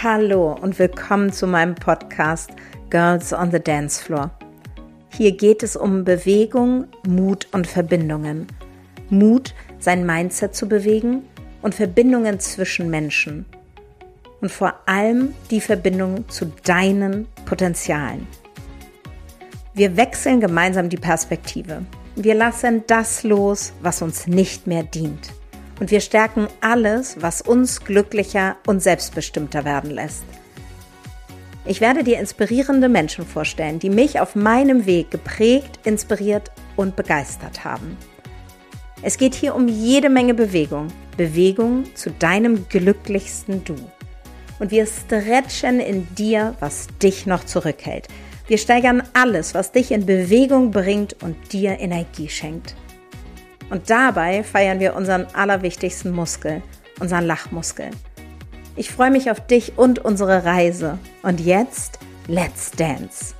[0.00, 2.50] Hallo und willkommen zu meinem Podcast
[2.88, 4.30] Girls on the Dance Floor.
[5.08, 8.46] Hier geht es um Bewegung, Mut und Verbindungen.
[9.10, 11.24] Mut, sein Mindset zu bewegen
[11.62, 13.44] und Verbindungen zwischen Menschen.
[14.40, 18.28] Und vor allem die Verbindung zu deinen Potenzialen.
[19.74, 21.82] Wir wechseln gemeinsam die Perspektive.
[22.14, 25.32] Wir lassen das los, was uns nicht mehr dient.
[25.80, 30.24] Und wir stärken alles, was uns glücklicher und selbstbestimmter werden lässt.
[31.64, 37.64] Ich werde dir inspirierende Menschen vorstellen, die mich auf meinem Weg geprägt, inspiriert und begeistert
[37.64, 37.96] haben.
[39.02, 40.88] Es geht hier um jede Menge Bewegung.
[41.16, 43.74] Bewegung zu deinem glücklichsten Du.
[44.58, 48.08] Und wir stretchen in dir, was dich noch zurückhält.
[48.46, 52.74] Wir steigern alles, was dich in Bewegung bringt und dir Energie schenkt.
[53.70, 56.62] Und dabei feiern wir unseren allerwichtigsten Muskel,
[57.00, 57.90] unseren Lachmuskel.
[58.76, 60.98] Ich freue mich auf dich und unsere Reise.
[61.22, 63.34] Und jetzt, let's dance!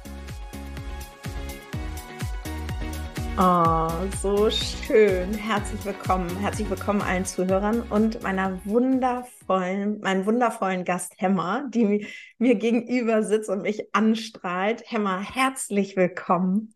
[3.41, 3.89] Oh,
[4.21, 5.33] so schön.
[5.33, 6.29] Herzlich willkommen.
[6.41, 12.09] Herzlich willkommen allen Zuhörern und meiner wundervollen, meinen wundervollen Gast Hemmer, die
[12.39, 14.83] mir gegenüber sitzt und mich anstrahlt.
[14.87, 16.75] Hemmer, herzlich willkommen.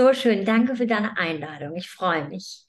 [0.00, 0.46] So schön.
[0.46, 1.76] Danke für deine Einladung.
[1.76, 2.64] Ich freue mich.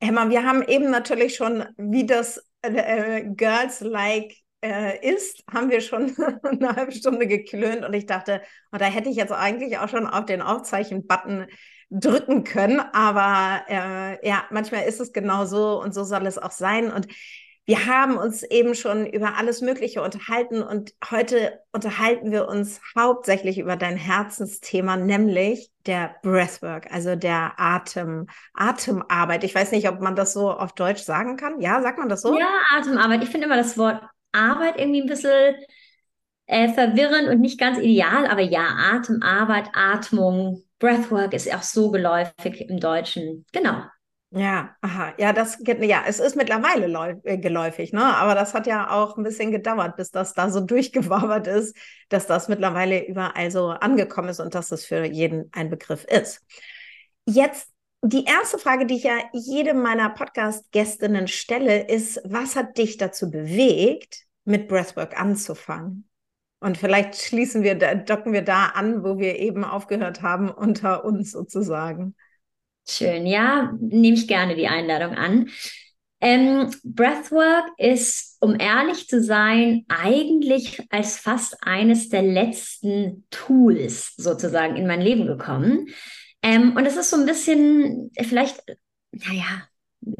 [0.00, 5.80] Hemmer, wir haben eben natürlich schon, wie das äh, Girls Like äh, ist, haben wir
[5.80, 6.12] schon
[6.42, 10.08] eine halbe Stunde geklönt und ich dachte, oh, da hätte ich jetzt eigentlich auch schon
[10.08, 11.46] auf den Aufzeichen-Button
[11.90, 12.80] drücken können.
[12.80, 16.92] Aber äh, ja, manchmal ist es genau so und so soll es auch sein.
[16.92, 17.06] Und
[17.70, 23.60] wir haben uns eben schon über alles Mögliche unterhalten und heute unterhalten wir uns hauptsächlich
[23.60, 29.44] über dein Herzensthema, nämlich der Breathwork, also der Atem, Atemarbeit.
[29.44, 31.60] Ich weiß nicht, ob man das so auf Deutsch sagen kann.
[31.60, 32.36] Ja, sagt man das so?
[32.36, 33.22] Ja, Atemarbeit.
[33.22, 35.54] Ich finde immer das Wort Arbeit irgendwie ein bisschen
[36.46, 42.68] äh, verwirrend und nicht ganz ideal, aber ja, Atemarbeit, Atmung, Breathwork ist auch so geläufig
[42.68, 43.46] im Deutschen.
[43.52, 43.84] Genau.
[44.32, 48.16] Ja, aha, ja, das ja, es ist mittlerweile äh, geläufig, ne?
[48.16, 51.76] Aber das hat ja auch ein bisschen gedauert, bis das da so durchgewabert ist,
[52.08, 56.44] dass das mittlerweile überall so angekommen ist und dass das für jeden ein Begriff ist.
[57.26, 57.70] Jetzt
[58.02, 63.30] die erste Frage, die ich ja jedem meiner Podcast-Gästinnen stelle, ist, was hat dich dazu
[63.30, 66.08] bewegt, mit Breathwork anzufangen?
[66.60, 71.32] Und vielleicht schließen wir, docken wir da an, wo wir eben aufgehört haben, unter uns
[71.32, 72.14] sozusagen.
[72.88, 75.48] Schön, ja, nehme ich gerne die Einladung an.
[76.20, 84.76] Ähm, Breathwork ist, um ehrlich zu sein, eigentlich als fast eines der letzten Tools sozusagen
[84.76, 85.86] in mein Leben gekommen.
[86.42, 88.62] Ähm, und es ist so ein bisschen, vielleicht,
[89.12, 89.62] naja,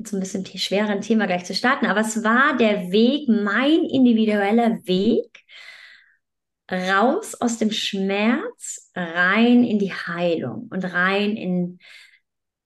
[0.04, 4.87] so ein bisschen schweren Thema gleich zu starten, aber es war der Weg, mein individueller
[4.87, 5.41] Weg,
[6.71, 11.78] raus aus dem Schmerz, rein in die Heilung und rein in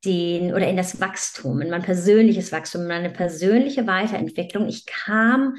[0.04, 4.68] den oder in das Wachstum, in mein persönliches Wachstum, in meine persönliche Weiterentwicklung.
[4.68, 5.54] Ich kam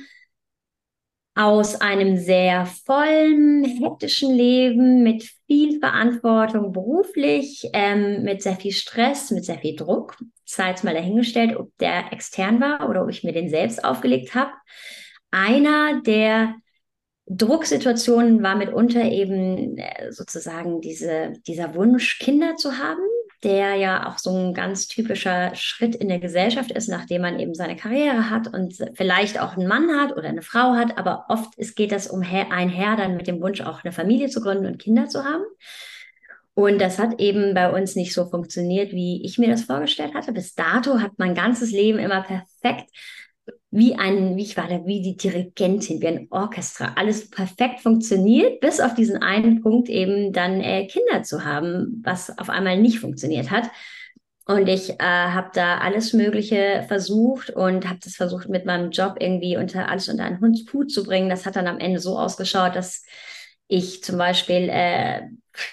[1.36, 9.32] aus einem sehr vollen, hektischen Leben mit viel Verantwortung beruflich, ähm, mit sehr viel Stress,
[9.32, 10.18] mit sehr viel Druck.
[10.46, 14.34] Sei jetzt mal dahingestellt, ob der extern war oder ob ich mir den selbst aufgelegt
[14.34, 14.52] habe.
[15.30, 16.56] Einer der
[17.28, 23.02] Drucksituationen war mitunter eben äh, sozusagen diese, dieser Wunsch, Kinder zu haben,
[23.44, 27.54] der ja auch so ein ganz typischer Schritt in der Gesellschaft ist, nachdem man eben
[27.54, 31.56] seine Karriere hat und vielleicht auch einen Mann hat oder eine Frau hat, aber oft
[31.58, 35.08] ist, geht das einher dann mit dem Wunsch, auch eine Familie zu gründen und Kinder
[35.08, 35.44] zu haben.
[36.56, 40.32] Und das hat eben bei uns nicht so funktioniert, wie ich mir das vorgestellt hatte.
[40.32, 42.90] Bis dato hat mein ganzes Leben immer perfekt
[43.76, 48.62] wie ein, wie ich war da, wie die Dirigentin, wie ein Orchester, alles perfekt funktioniert,
[48.62, 53.00] bis auf diesen einen Punkt eben dann äh, Kinder zu haben, was auf einmal nicht
[53.00, 53.70] funktioniert hat.
[54.48, 59.18] Und ich äh, habe da alles Mögliche versucht und habe das versucht mit meinem Job
[59.20, 61.30] irgendwie unter alles unter einen Hut zu bringen.
[61.30, 63.04] Das hat dann am Ende so ausgeschaut, dass
[63.68, 65.24] ich zum Beispiel äh,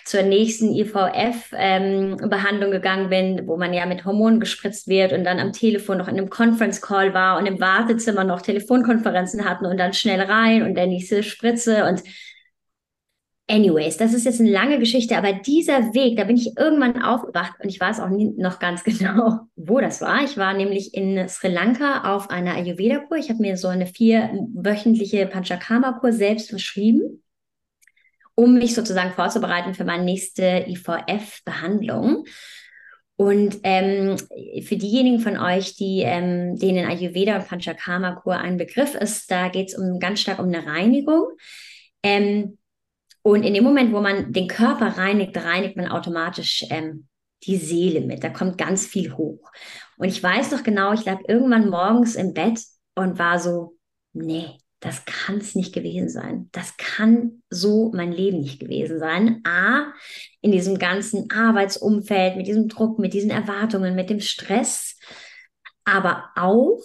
[0.05, 5.39] zur nächsten IVF-Behandlung ähm, gegangen bin, wo man ja mit Hormonen gespritzt wird und dann
[5.39, 9.79] am Telefon noch in einem Conference Call war und im Wartezimmer noch Telefonkonferenzen hatten und
[9.79, 12.03] dann schnell rein und der nächste Spritze und
[13.49, 17.53] Anyways, das ist jetzt eine lange Geschichte, aber dieser Weg, da bin ich irgendwann aufgewacht
[17.63, 20.23] und ich weiß auch nie, noch ganz genau, wo das war.
[20.25, 23.19] Ich war nämlich in Sri Lanka auf einer Ayurveda-Kur.
[23.19, 27.22] Ich habe mir so eine vierwöchentliche Panchakarma-Kur selbst verschrieben
[28.35, 32.25] um mich sozusagen vorzubereiten für meine nächste IVF-Behandlung.
[33.17, 34.17] Und ähm,
[34.65, 39.69] für diejenigen von euch, die ähm, denen Ayurveda und Panchakarma-Kur ein Begriff ist, da geht
[39.69, 41.25] es um, ganz stark um eine Reinigung.
[42.03, 42.59] Ähm,
[43.23, 47.07] und in dem Moment, wo man den Körper reinigt, reinigt man automatisch ähm,
[47.45, 48.25] die Seele mit.
[48.25, 49.51] Da kommt ganz viel hoch.
[49.97, 52.61] Und ich weiß noch genau, ich lag irgendwann morgens im Bett
[52.95, 53.77] und war so,
[54.13, 56.49] nee, das kann es nicht gewesen sein.
[56.51, 59.41] Das kann so mein Leben nicht gewesen sein.
[59.45, 59.93] A,
[60.41, 64.99] in diesem ganzen Arbeitsumfeld, mit diesem Druck, mit diesen Erwartungen, mit dem Stress,
[65.85, 66.83] aber auch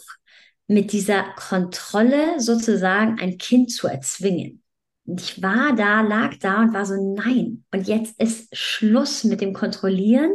[0.67, 4.61] mit dieser Kontrolle sozusagen ein Kind zu erzwingen.
[5.05, 7.65] Ich war da, lag da und war so, nein.
[7.71, 10.31] Und jetzt ist Schluss mit dem Kontrollieren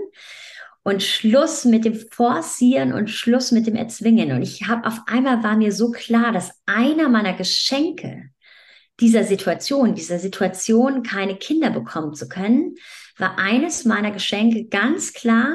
[0.85, 4.33] und Schluss mit dem Forcieren und Schluss mit dem Erzwingen.
[4.33, 8.31] Und ich habe auf einmal war mir so klar, dass einer meiner Geschenke
[9.01, 12.77] dieser Situation, dieser Situation keine Kinder bekommen zu können,
[13.17, 15.55] war eines meiner Geschenke ganz klar,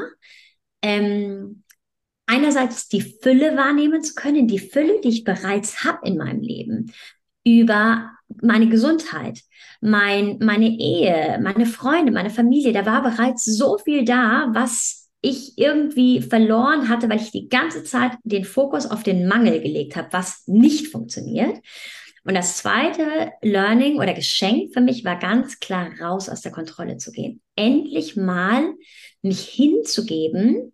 [0.81, 1.63] ähm,
[2.25, 6.94] einerseits die Fülle wahrnehmen zu können, die Fülle, die ich bereits habe in meinem Leben,
[7.45, 9.41] über meine Gesundheit,
[9.80, 12.73] mein, meine Ehe, meine Freunde, meine Familie.
[12.73, 17.84] Da war bereits so viel da, was ich irgendwie verloren hatte, weil ich die ganze
[17.84, 21.60] Zeit den Fokus auf den Mangel gelegt habe, was nicht funktioniert.
[22.24, 26.98] Und das zweite Learning oder Geschenk für mich war ganz klar, raus aus der Kontrolle
[26.98, 27.42] zu gehen.
[27.56, 28.74] Endlich mal
[29.22, 30.74] mich hinzugeben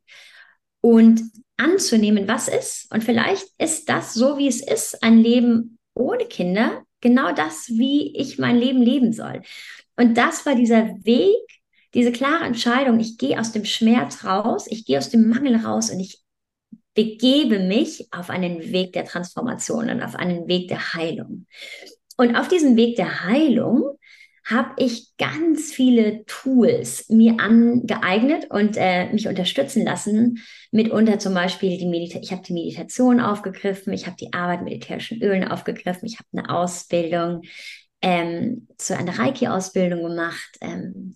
[0.82, 1.22] und
[1.58, 2.92] anzunehmen, was ist.
[2.92, 8.16] Und vielleicht ist das so, wie es ist, ein Leben ohne Kinder, genau das, wie
[8.18, 9.42] ich mein Leben leben soll.
[9.96, 11.38] Und das war dieser Weg,
[11.94, 15.92] diese klare Entscheidung, ich gehe aus dem Schmerz raus, ich gehe aus dem Mangel raus
[15.92, 16.24] und ich
[16.94, 21.48] begebe mich auf einen Weg der Transformation und auf einen Weg der Heilung.
[22.18, 23.98] Und auf diesem Weg der Heilung
[24.46, 30.40] habe ich ganz viele Tools mir angeeignet und äh, mich unterstützen lassen.
[30.72, 34.74] Mitunter zum Beispiel die Medita ich habe die Meditation aufgegriffen, ich habe die Arbeit mit
[34.74, 37.44] ätherischen Ölen aufgegriffen, ich habe eine Ausbildung
[38.02, 40.58] ähm, zu einer Reiki-Ausbildung gemacht.
[40.60, 41.16] Ähm,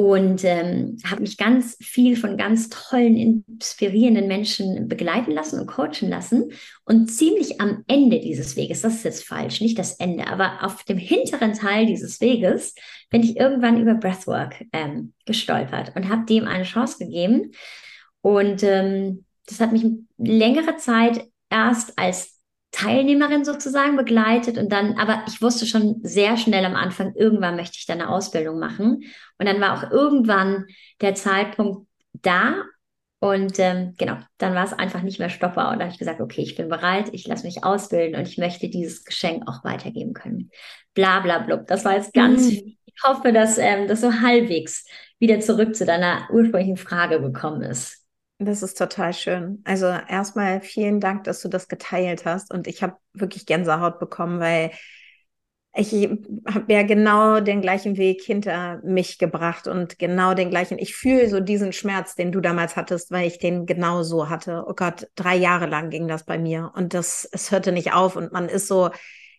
[0.00, 6.08] und ähm, habe mich ganz viel von ganz tollen, inspirierenden Menschen begleiten lassen und coachen
[6.08, 6.52] lassen.
[6.84, 10.84] Und ziemlich am Ende dieses Weges, das ist jetzt falsch, nicht das Ende, aber auf
[10.84, 12.74] dem hinteren Teil dieses Weges
[13.10, 17.50] bin ich irgendwann über Breathwork ähm, gestolpert und habe dem eine Chance gegeben.
[18.22, 19.84] Und ähm, das hat mich
[20.16, 22.39] längere Zeit erst als
[22.72, 27.78] Teilnehmerin sozusagen begleitet und dann, aber ich wusste schon sehr schnell am Anfang, irgendwann möchte
[27.78, 29.02] ich da eine Ausbildung machen.
[29.38, 30.66] Und dann war auch irgendwann
[31.00, 32.62] der Zeitpunkt da
[33.20, 35.72] und ähm, genau, dann war es einfach nicht mehr stoppbar.
[35.72, 38.38] Und da habe ich gesagt, okay, ich bin bereit, ich lasse mich ausbilden und ich
[38.38, 40.50] möchte dieses Geschenk auch weitergeben können.
[40.94, 41.66] Bla bla blub.
[41.66, 42.48] Das war jetzt ganz mhm.
[42.48, 42.76] viel.
[42.86, 44.86] Ich hoffe, dass ähm, das so halbwegs
[45.18, 47.99] wieder zurück zu deiner ursprünglichen Frage gekommen ist.
[48.42, 49.60] Das ist total schön.
[49.64, 52.50] Also erstmal vielen Dank, dass du das geteilt hast.
[52.52, 54.70] Und ich habe wirklich Gänsehaut bekommen, weil
[55.74, 60.78] ich habe ja genau den gleichen Weg hinter mich gebracht und genau den gleichen.
[60.78, 64.64] Ich fühle so diesen Schmerz, den du damals hattest, weil ich den genau so hatte.
[64.66, 68.16] Oh Gott, drei Jahre lang ging das bei mir und das, es hörte nicht auf
[68.16, 68.90] und man ist so,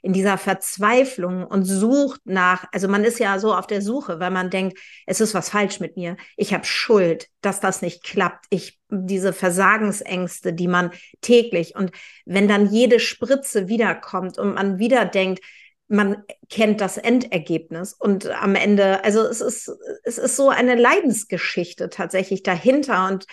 [0.02, 4.32] in dieser Verzweiflung und sucht nach, also man ist ja so auf der Suche, weil
[4.32, 6.18] man denkt, es ist was falsch mit mir.
[6.38, 8.46] Ich habe Schuld, dass das nicht klappt.
[8.50, 11.92] Ich diese Versagensängste, die man täglich und
[12.26, 15.44] wenn dann jede Spritze wiederkommt und man wieder denkt,
[15.88, 19.70] man kennt das Endergebnis und am Ende, also es ist,
[20.04, 23.26] es ist so eine Leidensgeschichte tatsächlich dahinter und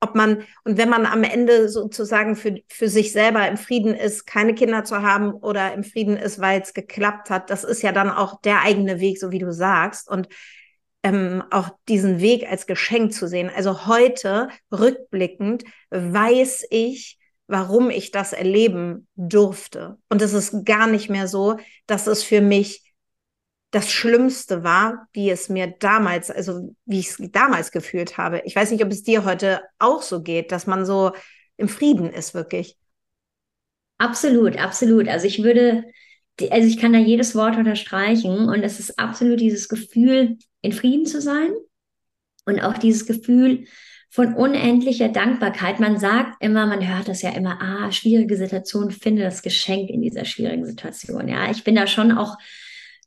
[0.00, 4.26] ob man, und wenn man am Ende sozusagen für, für sich selber im Frieden ist,
[4.26, 7.92] keine Kinder zu haben oder im Frieden ist, weil es geklappt hat, das ist ja
[7.92, 10.08] dann auch der eigene Weg, so wie du sagst.
[10.08, 10.28] Und
[11.02, 13.50] ähm, auch diesen Weg als Geschenk zu sehen.
[13.54, 19.96] Also heute, rückblickend, weiß ich, warum ich das erleben durfte.
[20.08, 22.87] Und es ist gar nicht mehr so, dass es für mich
[23.70, 28.42] das Schlimmste war, wie es mir damals, also wie ich es damals gefühlt habe.
[28.44, 31.12] Ich weiß nicht, ob es dir heute auch so geht, dass man so
[31.56, 32.76] im Frieden ist, wirklich.
[33.98, 35.08] Absolut, absolut.
[35.08, 35.84] Also ich würde,
[36.50, 41.04] also ich kann da jedes Wort unterstreichen und es ist absolut dieses Gefühl, in Frieden
[41.04, 41.50] zu sein
[42.46, 43.66] und auch dieses Gefühl
[44.08, 45.80] von unendlicher Dankbarkeit.
[45.80, 50.00] Man sagt immer, man hört das ja immer, ah, schwierige Situation, finde das Geschenk in
[50.00, 51.28] dieser schwierigen Situation.
[51.28, 52.38] Ja, ich bin da schon auch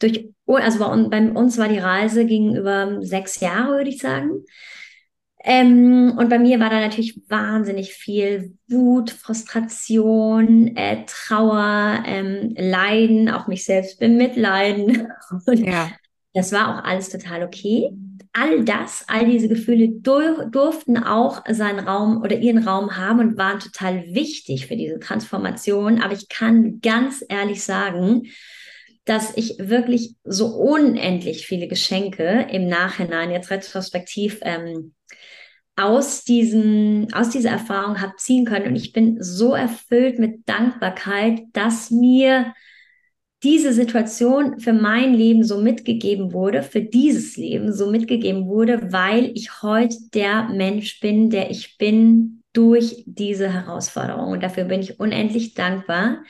[0.01, 4.43] durch, also bei, bei uns war die Reise ging über sechs Jahre, würde ich sagen.
[5.43, 13.29] Ähm, und bei mir war da natürlich wahnsinnig viel Wut, Frustration, äh, Trauer, ähm, Leiden,
[13.29, 15.07] auch mich selbst bemitleiden.
[15.47, 15.91] Und ja.
[16.33, 17.89] das war auch alles total okay.
[18.33, 23.37] all das, all diese Gefühle dur durften auch seinen Raum oder ihren Raum haben und
[23.37, 26.01] waren total wichtig für diese Transformation.
[26.01, 28.27] Aber ich kann ganz ehrlich sagen,
[29.11, 34.93] dass ich wirklich so unendlich viele Geschenke im Nachhinein, jetzt retrospektiv, ähm,
[35.75, 38.67] aus, diesen, aus dieser Erfahrung habe ziehen können.
[38.67, 42.53] Und ich bin so erfüllt mit Dankbarkeit, dass mir
[43.43, 49.33] diese Situation für mein Leben so mitgegeben wurde, für dieses Leben so mitgegeben wurde, weil
[49.35, 54.31] ich heute der Mensch bin, der ich bin durch diese Herausforderung.
[54.31, 56.23] Und dafür bin ich unendlich dankbar.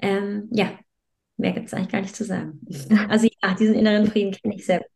[0.00, 0.70] Ähm, ja,
[1.36, 2.60] mehr gibt es eigentlich gar nicht zu sagen.
[3.08, 4.88] Also ja, diesen inneren Frieden kenne ich sehr gut.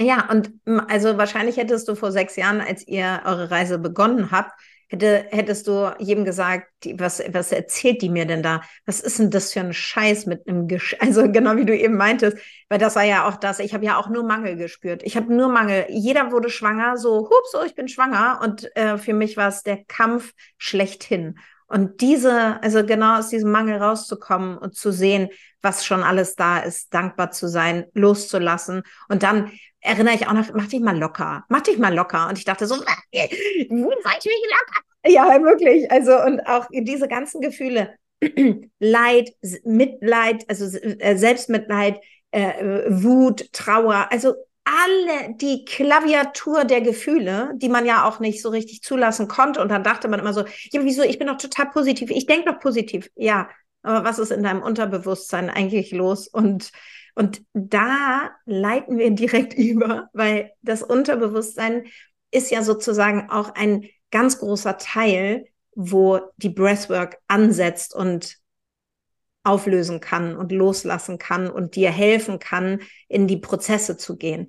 [0.00, 0.52] Ja, und
[0.88, 4.52] also wahrscheinlich hättest du vor sechs Jahren, als ihr eure Reise begonnen habt,
[4.92, 8.62] hätte, hättest du jedem gesagt, die, was, was erzählt die mir denn da?
[8.84, 11.96] Was ist denn das für ein Scheiß mit einem Gesch Also genau wie du eben
[11.96, 12.36] meintest,
[12.68, 15.02] weil das war ja auch das, ich habe ja auch nur Mangel gespürt.
[15.02, 15.86] Ich habe nur Mangel.
[15.88, 18.40] Jeder wurde schwanger, so, hups, oh, ich bin schwanger.
[18.42, 21.38] Und äh, für mich war es der Kampf schlechthin.
[21.72, 25.30] Und diese, also genau aus diesem Mangel rauszukommen und zu sehen,
[25.62, 28.82] was schon alles da ist, dankbar zu sein, loszulassen.
[29.08, 29.50] Und dann
[29.80, 32.28] erinnere ich auch noch, mach dich mal locker, mach dich mal locker.
[32.28, 32.74] Und ich dachte so,
[33.10, 34.82] wie ich mich locker?
[35.06, 35.90] Ja, wirklich.
[35.90, 37.94] Also, und auch diese ganzen Gefühle,
[38.78, 39.30] Leid,
[39.64, 41.98] Mitleid, also äh, Selbstmitleid,
[42.32, 44.34] äh, Wut, Trauer, also
[44.64, 49.60] alle die Klaviatur der Gefühle, die man ja auch nicht so richtig zulassen konnte.
[49.60, 52.52] Und dann dachte man immer so, ja, wieso, ich bin doch total positiv, ich denke
[52.52, 53.10] doch positiv.
[53.16, 53.48] Ja,
[53.82, 56.28] aber was ist in deinem Unterbewusstsein eigentlich los?
[56.28, 56.70] Und,
[57.14, 61.86] und da leiten wir direkt über, weil das Unterbewusstsein
[62.30, 68.41] ist ja sozusagen auch ein ganz großer Teil, wo die Breathwork ansetzt und
[69.44, 74.48] auflösen kann und loslassen kann und dir helfen kann, in die Prozesse zu gehen.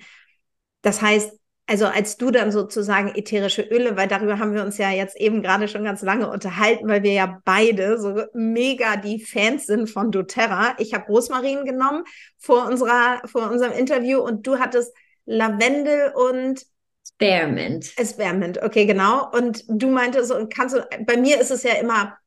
[0.81, 1.31] Das heißt,
[1.65, 5.41] also als du dann sozusagen ätherische Öle, weil darüber haben wir uns ja jetzt eben
[5.41, 10.11] gerade schon ganz lange unterhalten, weil wir ja beide so mega die Fans sind von
[10.11, 10.75] doTERRA.
[10.79, 12.03] Ich habe Rosmarin genommen
[12.37, 14.93] vor unserer vor unserem Interview und du hattest
[15.25, 16.65] Lavendel und
[17.05, 17.85] Spearmint.
[17.85, 19.29] Spearmint, okay, genau.
[19.31, 22.17] Und du meintest, und kannst du, bei mir ist es ja immer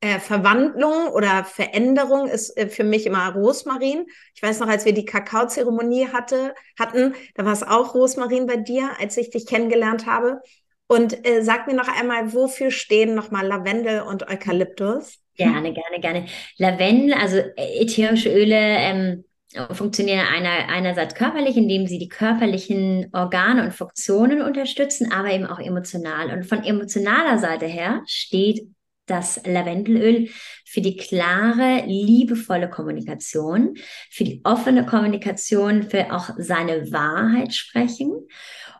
[0.00, 4.06] äh, Verwandlung oder Veränderung ist äh, für mich immer Rosmarin.
[4.34, 8.56] Ich weiß noch, als wir die Kakaozeremonie hatte, hatten, da war es auch Rosmarin bei
[8.56, 10.40] dir, als ich dich kennengelernt habe.
[10.86, 15.18] Und äh, sag mir noch einmal, wofür stehen nochmal Lavendel und Eukalyptus?
[15.36, 16.26] Gerne, gerne, gerne.
[16.56, 19.24] Lavendel, also äh, ätherische Öle, ähm,
[19.72, 25.58] funktionieren einer, einerseits körperlich, indem sie die körperlichen Organe und Funktionen unterstützen, aber eben auch
[25.58, 26.32] emotional.
[26.32, 28.66] Und von emotionaler Seite her steht
[29.10, 30.28] das Lavendelöl
[30.64, 33.74] für die klare, liebevolle Kommunikation,
[34.10, 38.12] für die offene Kommunikation, für auch seine Wahrheit sprechen.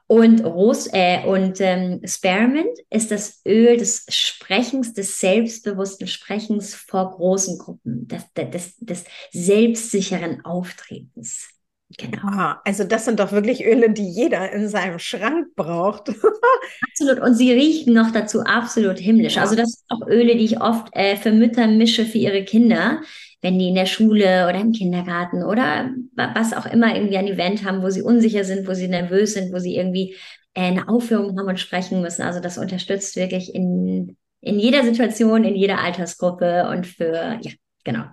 [0.06, 7.12] Und, Ros äh, und ähm, Spearmint ist das Öl des Sprechens, des selbstbewussten Sprechens vor
[7.12, 11.59] großen Gruppen, des, des, des selbstsicheren Auftretens.
[11.98, 12.18] Genau.
[12.22, 16.08] Ah, also das sind doch wirklich Öle, die jeder in seinem Schrank braucht.
[16.88, 17.20] absolut.
[17.20, 19.34] Und sie riechen noch dazu absolut himmlisch.
[19.34, 19.42] Ja.
[19.42, 23.00] Also das sind auch Öle, die ich oft äh, für Mütter mische für ihre Kinder,
[23.42, 27.64] wenn die in der Schule oder im Kindergarten oder was auch immer irgendwie ein Event
[27.64, 30.14] haben, wo sie unsicher sind, wo sie nervös sind, wo sie irgendwie
[30.54, 32.22] äh, eine Aufführung haben und sprechen müssen.
[32.22, 37.50] Also das unterstützt wirklich in, in jeder Situation, in jeder Altersgruppe und für, ja,
[37.82, 38.04] genau.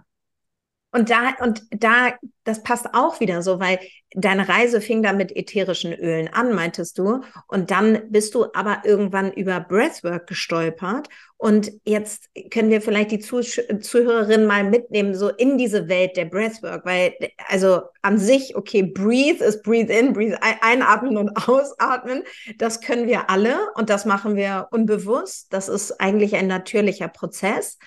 [0.91, 2.13] Und da, und da,
[2.46, 3.77] das passt auch wieder so, weil
[4.13, 7.22] deine Reise fing dann mit ätherischen Ölen an, meintest du.
[7.48, 11.10] Und dann bist du aber irgendwann über Breathwork gestolpert.
[11.36, 16.25] Und jetzt können wir vielleicht die Zuh Zuhörerinnen mal mitnehmen, so in diese Welt der
[16.25, 17.13] Breathwork, weil,
[17.50, 22.24] also an sich, okay, breathe ist breathe in, breathe einatmen und ausatmen.
[22.58, 25.51] Das können wir alle und das machen wir unbewusst.
[25.51, 27.77] Das ist eigentlich ein natürlicher Prozess.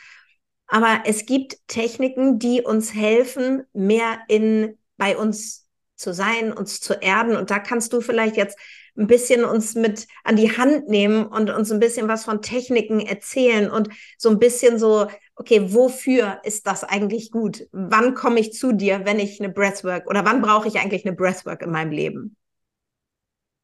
[0.70, 6.94] Aber es gibt Techniken, die uns helfen, mehr in bei uns zu sein, uns zu
[6.94, 7.34] erden.
[7.34, 8.56] Und da kannst du vielleicht jetzt
[8.96, 13.00] ein bisschen uns mit an die Hand nehmen und uns ein bisschen was von Techniken
[13.00, 17.66] erzählen und so ein bisschen so, okay, wofür ist das eigentlich gut?
[17.72, 21.16] Wann komme ich zu dir, wenn ich eine Breathwork oder wann brauche ich eigentlich eine
[21.16, 22.36] Breathwork in meinem Leben?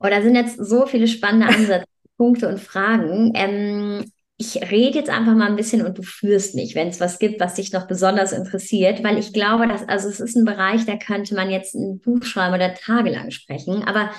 [0.00, 3.32] Oh, da sind jetzt so viele spannende Ansatzpunkte und Fragen.
[3.34, 7.18] Ähm, ich rede jetzt einfach mal ein bisschen und du führst mich, wenn es was
[7.18, 10.84] gibt, was dich noch besonders interessiert, weil ich glaube, dass, also es ist ein Bereich,
[10.84, 13.82] da könnte man jetzt ein Buch schreiben oder tagelang sprechen.
[13.84, 14.10] Aber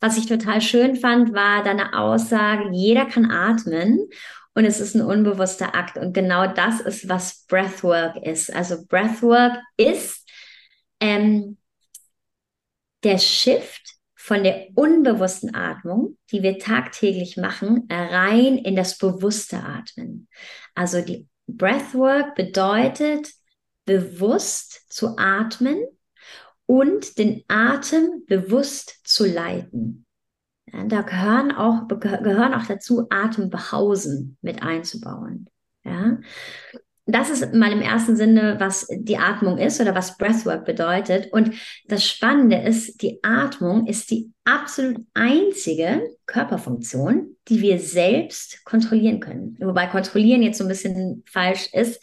[0.00, 3.98] was ich total schön fand, war deine Aussage, jeder kann atmen
[4.54, 5.98] und es ist ein unbewusster Akt.
[5.98, 8.54] Und genau das ist, was Breathwork ist.
[8.54, 10.24] Also Breathwork ist
[11.00, 11.56] ähm,
[13.02, 13.93] der Shift
[14.24, 20.28] von der unbewussten Atmung, die wir tagtäglich machen, rein in das bewusste Atmen.
[20.74, 23.28] Also die Breathwork bedeutet,
[23.84, 25.76] bewusst zu atmen
[26.64, 30.06] und den Atem bewusst zu leiten.
[30.72, 35.50] Ja, da gehören auch, gehören auch dazu, Atempausen mit einzubauen.
[35.84, 36.16] Ja?
[37.06, 41.30] Das ist mal im ersten Sinne, was die Atmung ist oder was Breathwork bedeutet.
[41.32, 41.52] Und
[41.86, 49.56] das Spannende ist, die Atmung ist die absolut einzige Körperfunktion, die wir selbst kontrollieren können.
[49.60, 52.02] Wobei kontrollieren jetzt so ein bisschen falsch ist,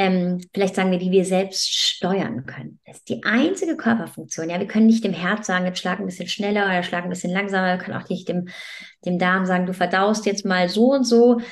[0.00, 2.80] ähm, vielleicht sagen wir, die wir selbst steuern können.
[2.86, 4.48] Das ist die einzige Körperfunktion.
[4.48, 7.10] Ja, wir können nicht dem Herz sagen, jetzt schlag ein bisschen schneller oder schlag ein
[7.10, 7.76] bisschen langsamer.
[7.76, 8.48] Wir können auch nicht dem,
[9.04, 11.42] dem Darm sagen, du verdaust jetzt mal so und so.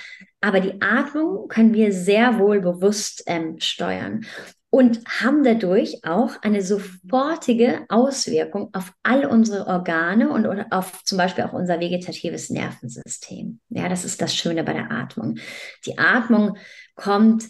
[0.41, 4.25] Aber die Atmung können wir sehr wohl bewusst ähm, steuern
[4.71, 11.45] und haben dadurch auch eine sofortige Auswirkung auf all unsere Organe und auf zum Beispiel
[11.45, 13.61] auch unser vegetatives Nervensystem.
[13.71, 15.39] Ja, das ist das Schöne bei der Atmung.
[15.87, 16.57] Die Atmung
[16.95, 17.45] kommt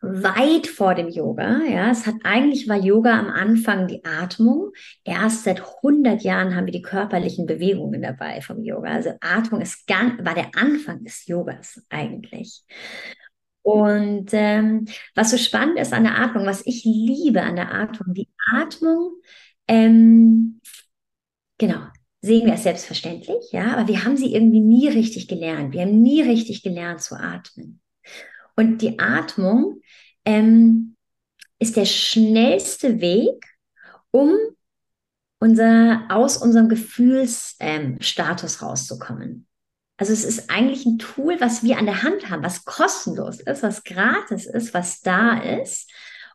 [0.00, 1.60] weit vor dem Yoga.
[1.64, 4.70] Ja, es hat eigentlich war Yoga am Anfang die Atmung.
[5.04, 8.90] Erst seit 100 Jahren haben wir die körperlichen Bewegungen dabei vom Yoga.
[8.90, 12.62] Also Atmung ist ganz, war der Anfang des Yogas eigentlich.
[13.62, 18.14] Und ähm, was so spannend ist an der Atmung, was ich liebe an der Atmung,
[18.14, 19.12] die Atmung,
[19.66, 20.60] ähm,
[21.58, 21.80] genau,
[22.22, 25.74] sehen wir es selbstverständlich, ja, aber wir haben sie irgendwie nie richtig gelernt.
[25.74, 27.80] Wir haben nie richtig gelernt zu atmen.
[28.56, 29.82] Und die Atmung
[30.28, 30.94] ähm,
[31.58, 33.46] ist der schnellste Weg,
[34.10, 34.36] um
[35.40, 39.46] unser, aus unserem Gefühlsstatus ähm, rauszukommen.
[39.96, 43.62] Also es ist eigentlich ein Tool, was wir an der Hand haben, was kostenlos ist,
[43.62, 45.90] was gratis ist, was da ist,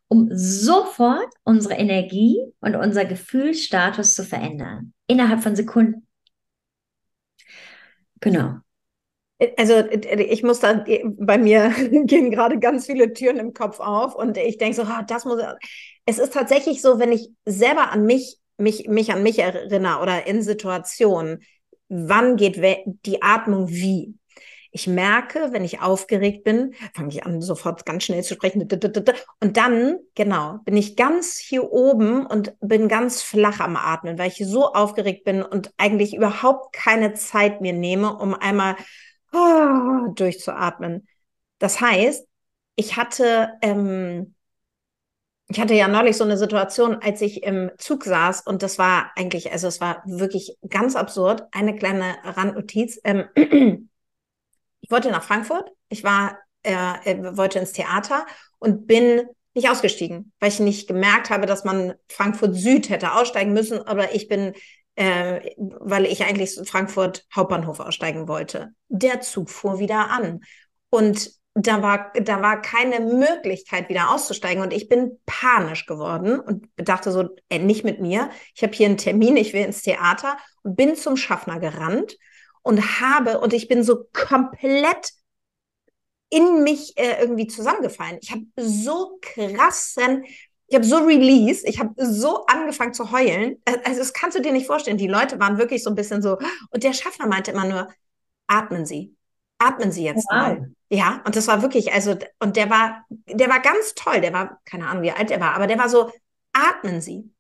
[0.07, 4.93] um sofort unsere Energie und unser Gefühlsstatus zu verändern.
[5.05, 6.07] Innerhalb von Sekunden.
[8.21, 8.57] Genau.
[9.57, 11.69] Also ich muss da, bei mir
[12.05, 15.41] gehen gerade ganz viele Türen im Kopf auf und ich denke so, oh, das muss,
[16.05, 20.27] es ist tatsächlich so, wenn ich selber an mich, mich, mich an mich erinnere oder
[20.27, 21.43] in Situationen,
[21.89, 22.57] wann geht
[23.05, 24.15] die Atmung wie?
[24.75, 28.67] Ich merke, wenn ich aufgeregt bin, fange ich an, sofort ganz schnell zu sprechen.
[29.39, 34.29] Und dann, genau, bin ich ganz hier oben und bin ganz flach am Atmen, weil
[34.29, 38.75] ich so aufgeregt bin und eigentlich überhaupt keine Zeit mir nehme, um einmal
[39.33, 41.07] durchzuatmen.
[41.59, 42.27] Das heißt,
[42.75, 44.35] ich hatte, ähm,
[45.47, 49.11] ich hatte ja neulich so eine Situation, als ich im Zug saß und das war
[49.15, 51.43] eigentlich, also es war wirklich ganz absurd.
[51.51, 52.99] Eine kleine Randnotiz.
[53.03, 53.25] Ähm,
[54.81, 55.71] ich wollte nach Frankfurt.
[55.89, 56.73] Ich war, äh,
[57.05, 58.25] äh, wollte ins Theater
[58.59, 63.53] und bin nicht ausgestiegen, weil ich nicht gemerkt habe, dass man Frankfurt Süd hätte aussteigen
[63.53, 64.53] müssen, aber ich bin
[64.95, 68.73] äh, weil ich eigentlich Frankfurt Hauptbahnhof aussteigen wollte.
[68.89, 70.41] Der Zug fuhr wieder an.
[70.89, 74.63] Und da war, da war keine Möglichkeit, wieder auszusteigen.
[74.63, 78.29] Und ich bin panisch geworden und dachte so, äh, nicht mit mir.
[78.55, 82.17] Ich habe hier einen Termin, ich will ins Theater und bin zum Schaffner gerannt
[82.63, 85.11] und habe, und ich bin so komplett
[86.29, 88.17] in mich äh, irgendwie zusammengefallen.
[88.21, 90.23] Ich habe so krassen
[90.67, 93.61] ich habe so Release, ich habe so angefangen zu heulen.
[93.65, 94.97] Äh, also das kannst du dir nicht vorstellen.
[94.97, 96.37] Die Leute waren wirklich so ein bisschen so.
[96.69, 97.89] Und der Schaffner meinte immer nur,
[98.47, 99.15] atmen Sie.
[99.59, 100.35] Atmen Sie jetzt wow.
[100.35, 100.71] mal.
[100.89, 104.21] Ja, und das war wirklich, also, und der war, der war ganz toll.
[104.21, 106.11] Der war, keine Ahnung, wie alt er war, aber der war so,
[106.53, 107.31] atmen Sie.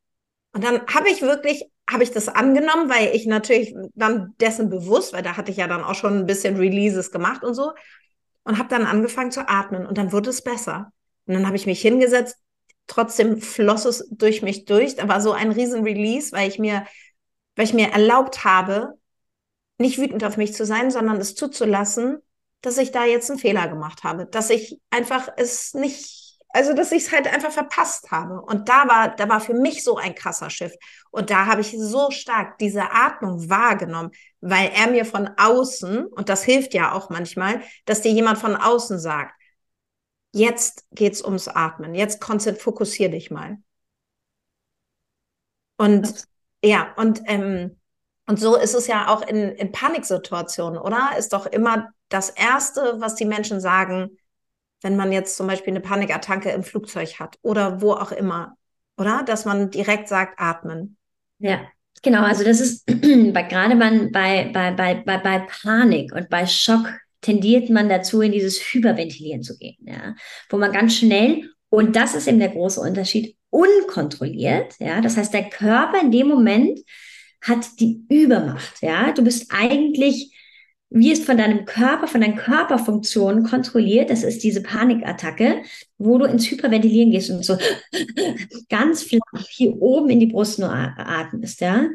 [0.53, 5.13] Und dann habe ich wirklich, habe ich das angenommen, weil ich natürlich dann dessen bewusst,
[5.13, 7.71] weil da hatte ich ja dann auch schon ein bisschen Releases gemacht und so.
[8.43, 10.91] Und habe dann angefangen zu atmen und dann wurde es besser.
[11.25, 12.37] Und dann habe ich mich hingesetzt,
[12.87, 14.95] trotzdem floss es durch mich durch.
[14.95, 16.85] Da war so ein riesen Release, weil ich mir,
[17.55, 18.93] weil ich mir erlaubt habe,
[19.77, 22.19] nicht wütend auf mich zu sein, sondern es zuzulassen,
[22.61, 26.91] dass ich da jetzt einen Fehler gemacht habe, dass ich einfach es nicht, also dass
[26.91, 28.41] ich es halt einfach verpasst habe.
[28.41, 30.73] Und da war, da war für mich so ein krasser Schiff.
[31.11, 36.29] Und da habe ich so stark diese Atmung wahrgenommen, weil er mir von außen, und
[36.29, 39.33] das hilft ja auch manchmal, dass dir jemand von außen sagt,
[40.33, 41.95] jetzt geht's ums Atmen.
[41.95, 43.57] Jetzt fokussier dich mal.
[45.77, 46.25] Und
[46.63, 47.77] ja, und, ähm,
[48.25, 51.11] und so ist es ja auch in, in Paniksituationen, oder?
[51.17, 54.17] Ist doch immer das Erste, was die Menschen sagen,
[54.81, 58.55] wenn man jetzt zum Beispiel eine Panikattacke im Flugzeug hat oder wo auch immer,
[58.97, 59.23] oder?
[59.23, 60.97] Dass man direkt sagt, atmen.
[61.39, 61.61] Ja,
[62.01, 62.23] genau.
[62.23, 62.85] Also das ist
[63.33, 66.87] bei, gerade bei, bei, bei, bei, bei Panik und bei Schock
[67.23, 70.15] tendiert man dazu, in dieses Hyperventilieren zu gehen, ja,
[70.49, 75.33] wo man ganz schnell, und das ist eben der große Unterschied, unkontrolliert, ja, das heißt,
[75.33, 76.79] der Körper in dem Moment
[77.41, 79.11] hat die Übermacht, ja.
[79.11, 80.31] Du bist eigentlich
[80.93, 84.11] wirst von deinem Körper, von deinen Körperfunktionen kontrolliert.
[84.11, 85.63] Das ist diese Panikattacke,
[85.97, 87.57] wo du ins Hyperventilieren gehst und so
[88.69, 91.87] ganz flach hier oben in die Brust nur atmest, ja.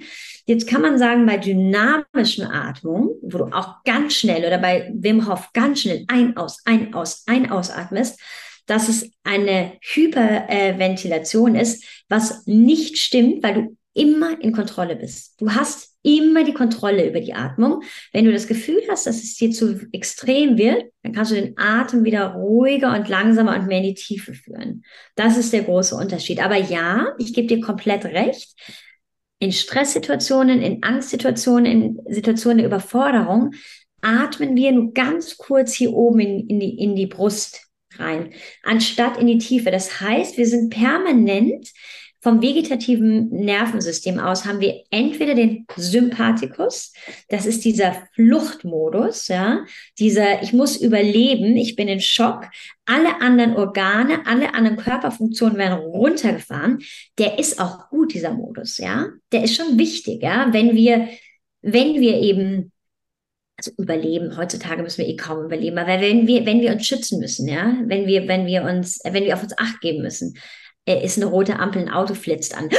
[0.46, 5.28] Jetzt kann man sagen, bei dynamischen Atmung, wo du auch ganz schnell oder bei Wim
[5.28, 8.18] Hof ganz schnell ein, aus, ein, aus, ein, ausatmest,
[8.66, 15.40] dass es eine Hyperventilation ist, was nicht stimmt, weil du immer in Kontrolle bist.
[15.40, 17.82] Du hast immer die Kontrolle über die Atmung.
[18.12, 21.58] Wenn du das Gefühl hast, dass es dir zu extrem wird, dann kannst du den
[21.58, 24.84] Atem wieder ruhiger und langsamer und mehr in die Tiefe führen.
[25.16, 26.42] Das ist der große Unterschied.
[26.42, 28.54] Aber ja, ich gebe dir komplett recht.
[29.40, 33.52] In Stresssituationen, in Angstsituationen, in Situationen der Überforderung
[34.00, 38.32] atmen wir nur ganz kurz hier oben in, in, die, in die Brust rein,
[38.62, 39.70] anstatt in die Tiefe.
[39.70, 41.70] Das heißt, wir sind permanent
[42.28, 46.92] vom vegetativen Nervensystem aus haben wir entweder den Sympathikus,
[47.30, 49.64] das ist dieser Fluchtmodus, ja,
[49.98, 52.44] dieser ich muss überleben, ich bin in Schock,
[52.84, 56.80] alle anderen Organe, alle anderen Körperfunktionen werden runtergefahren.
[57.18, 59.06] Der ist auch gut dieser Modus, ja?
[59.32, 61.08] Der ist schon wichtig, ja, wenn wir
[61.62, 62.72] wenn wir eben
[63.56, 67.20] also überleben, heutzutage müssen wir eh kaum überleben, aber wenn wir, wenn wir uns schützen
[67.20, 70.34] müssen, ja, wenn wir, wenn wir uns, wenn wir auf uns Acht geben müssen,
[70.92, 72.70] ist eine rote Ampel, ein Auto flitzt an.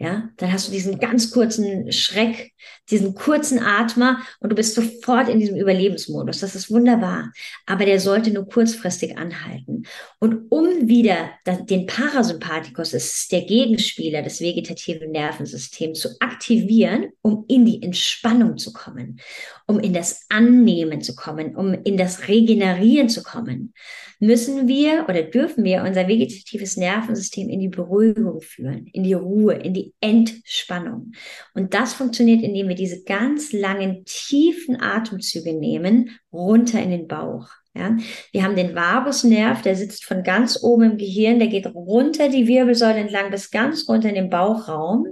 [0.00, 2.52] Ja, dann hast du diesen ganz kurzen Schreck,
[2.88, 6.38] diesen kurzen Atmer und du bist sofort in diesem Überlebensmodus.
[6.38, 7.32] Das ist wunderbar.
[7.66, 9.86] Aber der sollte nur kurzfristig anhalten.
[10.20, 11.30] Und um wieder
[11.68, 18.56] den Parasympathikus, das ist der Gegenspieler des vegetativen Nervensystems, zu aktivieren, um in die Entspannung
[18.56, 19.18] zu kommen,
[19.66, 23.74] um in das Annehmen zu kommen, um in das Regenerieren zu kommen,
[24.18, 29.54] müssen wir oder dürfen wir unser vegetatives Nervensystem in die Beruhigung führen, in die Ruhe,
[29.54, 31.12] in die Entspannung.
[31.54, 37.48] Und das funktioniert, indem wir diese ganz langen, tiefen Atemzüge nehmen, runter in den Bauch.
[37.74, 37.96] Ja,
[38.32, 42.48] wir haben den Vagusnerv, der sitzt von ganz oben im Gehirn, der geht runter die
[42.48, 45.06] Wirbelsäule entlang bis ganz runter in den Bauchraum.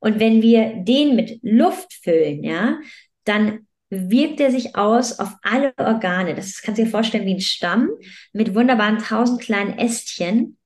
[0.00, 2.78] Und wenn wir den mit Luft füllen, ja,
[3.24, 6.34] dann wirkt er sich aus auf alle Organe.
[6.34, 7.90] Das kannst du dir vorstellen wie ein Stamm
[8.32, 10.58] mit wunderbaren tausend kleinen Ästchen.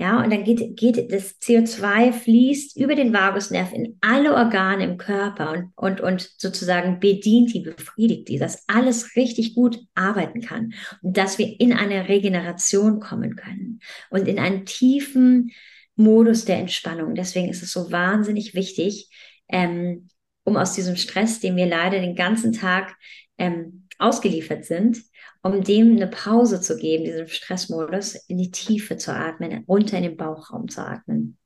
[0.00, 4.96] Ja, und dann geht, geht das CO2 fließt über den Vagusnerv in alle Organe im
[4.96, 10.72] Körper und, und, und sozusagen bedient die, befriedigt die, dass alles richtig gut arbeiten kann
[11.02, 15.50] und dass wir in eine Regeneration kommen können und in einen tiefen
[15.96, 17.16] Modus der Entspannung.
[17.16, 19.10] Deswegen ist es so wahnsinnig wichtig,
[19.48, 20.08] ähm,
[20.48, 22.96] um aus diesem Stress, dem wir leider den ganzen Tag
[23.36, 24.98] ähm, ausgeliefert sind,
[25.42, 30.04] um dem eine Pause zu geben, diesem Stressmodus, in die Tiefe zu atmen, runter in
[30.04, 31.36] den Bauchraum zu atmen.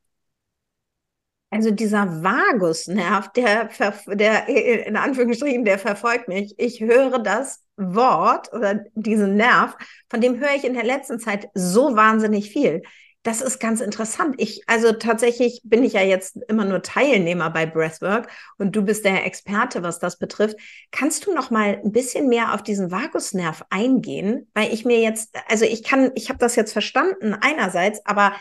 [1.49, 3.69] Also dieser Vagusnerv, der,
[4.07, 4.47] der
[4.87, 6.55] in Anführungsstrichen, der verfolgt mich.
[6.57, 9.77] Ich höre das Wort oder diesen Nerv,
[10.09, 12.81] von dem höre ich in der letzten Zeit so wahnsinnig viel.
[13.23, 14.35] Das ist ganz interessant.
[14.37, 19.05] Ich, also tatsächlich bin ich ja jetzt immer nur Teilnehmer bei Breathwork und du bist
[19.05, 20.57] der Experte, was das betrifft.
[20.91, 24.51] Kannst du noch mal ein bisschen mehr auf diesen Vagusnerv eingehen?
[24.53, 28.33] Weil ich mir jetzt, also ich kann, ich habe das jetzt verstanden einerseits, aber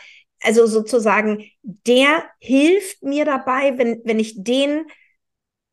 [0.43, 4.87] also sozusagen, der hilft mir dabei, wenn, wenn ich den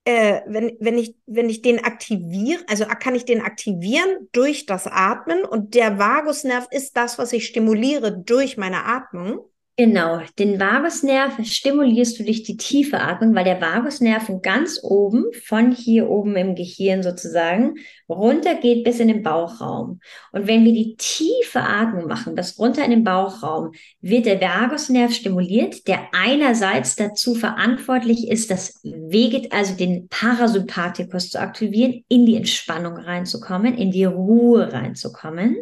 [0.06, 4.88] äh, wenn, wenn, ich, wenn ich den aktiviere, also kann ich den aktivieren durch das
[4.88, 9.49] Atmen und der Vagusnerv ist das, was ich stimuliere durch meine Atmung.
[9.80, 15.28] Genau, den Vagusnerv stimulierst du durch die tiefe Atmung, weil der Vagusnerv von ganz oben,
[15.46, 17.76] von hier oben im Gehirn sozusagen,
[18.10, 20.02] runter geht bis in den Bauchraum.
[20.34, 25.14] Und wenn wir die tiefe Atmung machen, das runter in den Bauchraum, wird der Vagusnerv
[25.14, 32.36] stimuliert, der einerseits dazu verantwortlich ist, das Veget, also den Parasympathikus zu aktivieren, in die
[32.36, 35.56] Entspannung reinzukommen, in die Ruhe reinzukommen.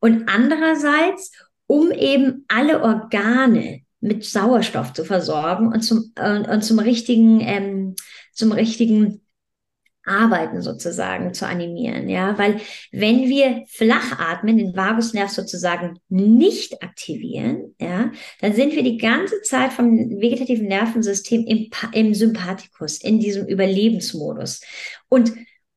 [0.00, 1.32] Und andererseits
[1.68, 7.94] um eben alle Organe mit Sauerstoff zu versorgen und zum, äh, und zum richtigen, ähm,
[8.32, 9.20] zum richtigen
[10.04, 17.74] Arbeiten sozusagen zu animieren, ja, weil wenn wir flach atmen, den Vagusnerv sozusagen nicht aktivieren,
[17.78, 23.46] ja, dann sind wir die ganze Zeit vom vegetativen Nervensystem im, im Sympathikus, in diesem
[23.46, 24.62] Überlebensmodus.
[25.10, 25.34] Und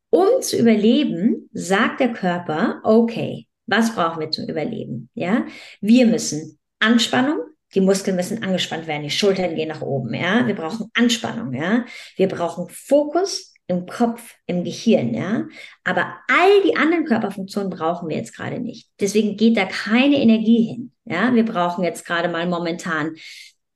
[0.09, 5.09] um zu überleben, sagt der Körper, okay, was brauchen wir zum Überleben?
[5.15, 5.45] Ja,
[5.79, 7.39] wir müssen Anspannung.
[7.73, 10.45] Die Muskeln müssen angespannt werden, die Schultern gehen nach oben, ja.
[10.45, 11.85] Wir brauchen Anspannung, ja.
[12.17, 15.45] Wir brauchen Fokus im Kopf, im Gehirn, ja.
[15.85, 18.89] Aber all die anderen Körperfunktionen brauchen wir jetzt gerade nicht.
[18.99, 21.33] Deswegen geht da keine Energie hin, ja.
[21.33, 23.15] Wir brauchen jetzt gerade mal momentan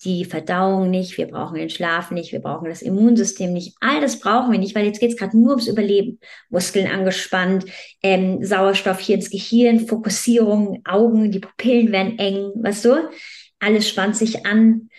[0.05, 3.75] die Verdauung nicht, wir brauchen den Schlaf nicht, wir brauchen das Immunsystem nicht.
[3.81, 6.19] All das brauchen wir nicht, weil jetzt geht es gerade nur ums Überleben.
[6.49, 7.65] Muskeln angespannt,
[8.03, 13.09] ähm, Sauerstoff hier ins Gehirn, Fokussierung, Augen, die Pupillen werden eng, weißt du?
[13.59, 14.89] Alles spannt sich an.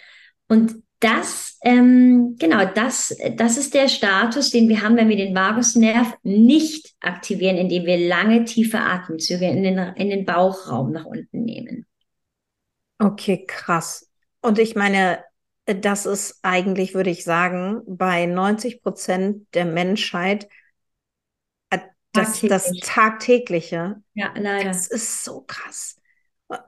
[0.48, 5.34] Und das, ähm, genau, das, das ist der Status, den wir haben, wenn wir den
[5.34, 11.44] Vagusnerv nicht aktivieren, indem wir lange, tiefe Atemzüge in den, in den Bauchraum nach unten
[11.44, 11.86] nehmen.
[12.98, 14.10] Okay, krass.
[14.46, 15.24] Und ich meine,
[15.64, 20.46] das ist eigentlich, würde ich sagen, bei 90 Prozent der Menschheit
[21.70, 21.78] äh,
[22.12, 22.50] das, Tagtäglich.
[22.50, 23.96] das Tagtägliche.
[24.14, 24.68] Ja, leider.
[24.68, 25.96] Das ist so krass.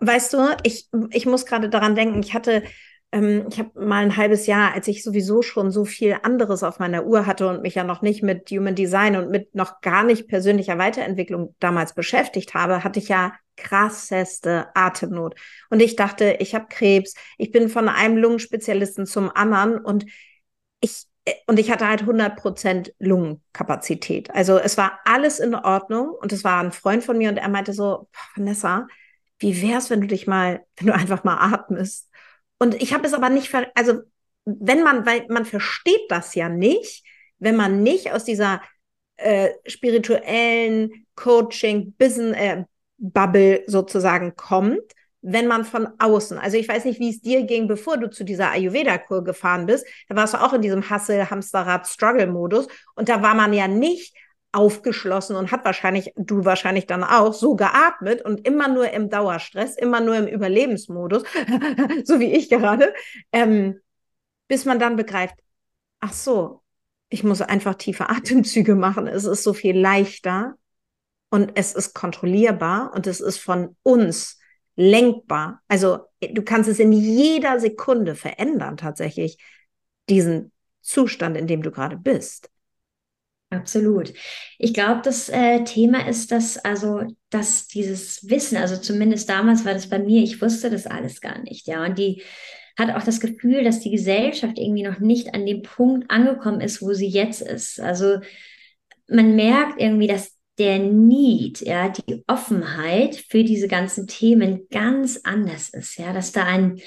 [0.00, 2.64] Weißt du, ich, ich muss gerade daran denken, ich hatte
[3.12, 6.78] ähm, ich habe mal ein halbes Jahr, als ich sowieso schon so viel anderes auf
[6.78, 10.04] meiner Uhr hatte und mich ja noch nicht mit Human Design und mit noch gar
[10.04, 15.34] nicht persönlicher Weiterentwicklung damals beschäftigt habe, hatte ich ja krasseste Atemnot.
[15.70, 17.14] Und ich dachte, ich habe Krebs.
[17.38, 20.04] Ich bin von einem Lungenspezialisten zum anderen und
[20.80, 24.30] ich äh, und ich hatte halt 100 Prozent Lungenkapazität.
[24.34, 27.48] Also es war alles in Ordnung und es war ein Freund von mir und er
[27.48, 28.86] meinte so, Vanessa,
[29.38, 32.07] wie wär's, wenn du dich mal, wenn du einfach mal atmest?
[32.58, 34.00] Und ich habe es aber nicht, ver also
[34.44, 37.04] wenn man, weil man versteht das ja nicht,
[37.38, 38.62] wenn man nicht aus dieser
[39.16, 42.64] äh, spirituellen Coaching, Business äh,
[42.98, 44.80] Bubble sozusagen kommt,
[45.20, 48.24] wenn man von außen, also ich weiß nicht, wie es dir ging, bevor du zu
[48.24, 53.22] dieser Ayurveda-Kur gefahren bist, da warst du auch in diesem Hustle, Hamsterrad, Struggle-Modus und da
[53.22, 54.14] war man ja nicht
[54.52, 59.76] aufgeschlossen und hat wahrscheinlich, du wahrscheinlich dann auch, so geatmet und immer nur im Dauerstress,
[59.76, 61.22] immer nur im Überlebensmodus,
[62.04, 62.94] so wie ich gerade,
[63.32, 63.80] ähm,
[64.48, 65.34] bis man dann begreift,
[66.00, 66.62] ach so,
[67.10, 70.54] ich muss einfach tiefe Atemzüge machen, es ist so viel leichter
[71.30, 74.38] und es ist kontrollierbar und es ist von uns
[74.76, 75.60] lenkbar.
[75.68, 79.38] Also du kannst es in jeder Sekunde verändern tatsächlich,
[80.08, 82.48] diesen Zustand, in dem du gerade bist.
[83.50, 84.12] Absolut.
[84.58, 89.72] Ich glaube, das äh, Thema ist, dass also, dass dieses Wissen, also zumindest damals war
[89.72, 91.84] das bei mir, ich wusste das alles gar nicht, ja.
[91.84, 92.22] Und die
[92.78, 96.82] hat auch das Gefühl, dass die Gesellschaft irgendwie noch nicht an dem Punkt angekommen ist,
[96.82, 97.80] wo sie jetzt ist.
[97.80, 98.18] Also
[99.08, 105.70] man merkt irgendwie, dass der Need, ja, die Offenheit für diese ganzen Themen ganz anders
[105.70, 106.80] ist, ja, dass da ein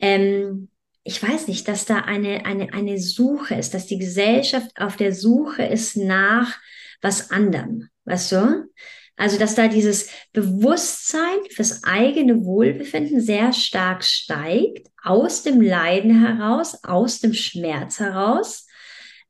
[0.00, 0.68] ähm,
[1.04, 5.12] ich weiß nicht, dass da eine, eine, eine Suche ist, dass die Gesellschaft auf der
[5.12, 6.58] Suche ist nach
[7.00, 8.68] was anderem, weißt du?
[9.16, 16.82] Also, dass da dieses Bewusstsein fürs eigene Wohlbefinden sehr stark steigt, aus dem Leiden heraus,
[16.82, 18.66] aus dem Schmerz heraus.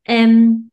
[0.05, 0.71] Ähm,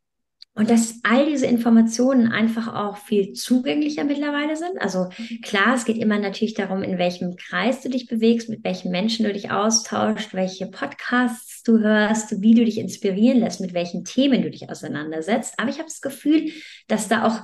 [0.61, 4.79] und dass all diese Informationen einfach auch viel zugänglicher mittlerweile sind.
[4.79, 5.09] Also
[5.43, 9.25] klar, es geht immer natürlich darum, in welchem Kreis du dich bewegst, mit welchen Menschen
[9.25, 14.43] du dich austauschst, welche Podcasts du hörst, wie du dich inspirieren lässt, mit welchen Themen
[14.43, 15.55] du dich auseinandersetzt.
[15.57, 16.53] Aber ich habe das Gefühl,
[16.89, 17.41] dass da auch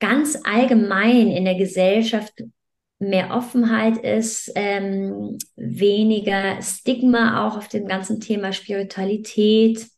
[0.00, 2.32] ganz allgemein in der Gesellschaft
[2.98, 9.91] mehr Offenheit ist, ähm, weniger Stigma auch auf dem ganzen Thema Spiritualität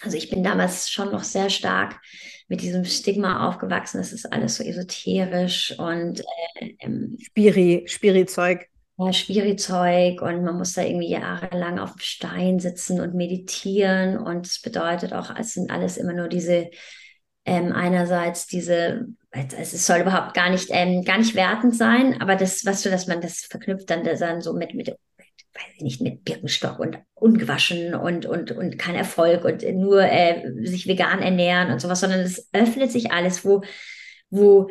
[0.00, 2.00] also ich bin damals schon noch sehr stark
[2.48, 3.98] mit diesem Stigma aufgewachsen.
[3.98, 6.20] Das ist alles so esoterisch und
[6.60, 8.66] äh, ähm, Spiri, Spiri-Zeug.
[8.98, 14.46] Ja, Spiri-Zeug und man muss da irgendwie jahrelang auf dem Stein sitzen und meditieren und
[14.46, 16.70] es bedeutet auch, es sind alles immer nur diese
[17.44, 22.64] ähm, einerseits diese, es soll überhaupt gar nicht, ähm, gar nicht wertend sein, aber das,
[22.64, 24.94] was du, dass man das verknüpft dann, dann so mit, mit
[25.54, 30.50] weiß ich nicht, mit Birkenstock und ungewaschen und, und, und kein Erfolg und nur äh,
[30.64, 33.62] sich vegan ernähren und sowas, sondern es öffnet sich alles, wo,
[34.30, 34.70] wo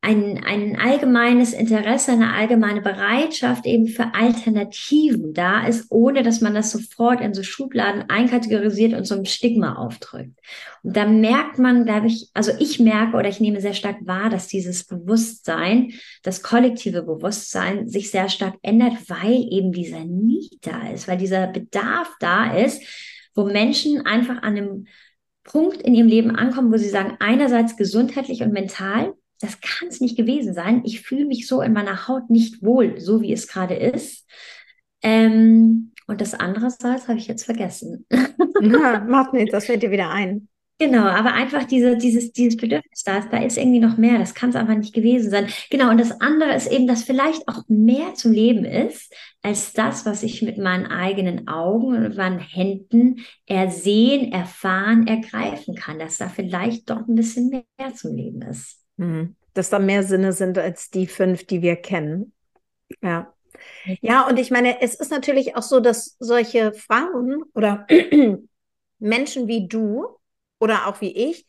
[0.00, 6.54] ein, ein allgemeines Interesse, eine allgemeine Bereitschaft eben für Alternativen da ist, ohne dass man
[6.54, 10.38] das sofort in so Schubladen einkategorisiert und so ein Stigma aufdrückt.
[10.84, 14.30] Und da merkt man, glaube ich, also ich merke oder ich nehme sehr stark wahr,
[14.30, 20.90] dass dieses Bewusstsein, das kollektive Bewusstsein sich sehr stark ändert, weil eben dieser Need da
[20.90, 22.82] ist, weil dieser Bedarf da ist,
[23.34, 24.86] wo Menschen einfach an einem
[25.42, 30.00] Punkt in ihrem Leben ankommen, wo sie sagen, einerseits gesundheitlich und mental, das kann es
[30.00, 30.82] nicht gewesen sein.
[30.84, 34.26] Ich fühle mich so in meiner Haut nicht wohl, so wie es gerade ist.
[35.02, 38.06] Ähm, und das andere Salz habe ich jetzt vergessen.
[38.60, 40.48] Na, macht nichts, das fällt dir wieder ein.
[40.80, 44.32] Genau, aber einfach diese, dieses, dieses Bedürfnis da ist, da ist irgendwie noch mehr, das
[44.32, 45.48] kann es einfach nicht gewesen sein.
[45.70, 50.06] Genau, und das andere ist eben, dass vielleicht auch mehr zum Leben ist, als das,
[50.06, 56.28] was ich mit meinen eigenen Augen und meinen Händen ersehen, erfahren, ergreifen kann, dass da
[56.28, 58.78] vielleicht doch ein bisschen mehr zum Leben ist.
[58.98, 59.34] Mhm.
[59.54, 62.32] Dass da mehr Sinne sind als die fünf, die wir kennen.
[63.02, 63.32] Ja.
[64.00, 67.86] Ja, und ich meine, es ist natürlich auch so, dass solche Frauen oder
[68.98, 70.06] Menschen wie du
[70.60, 71.46] oder auch wie ich,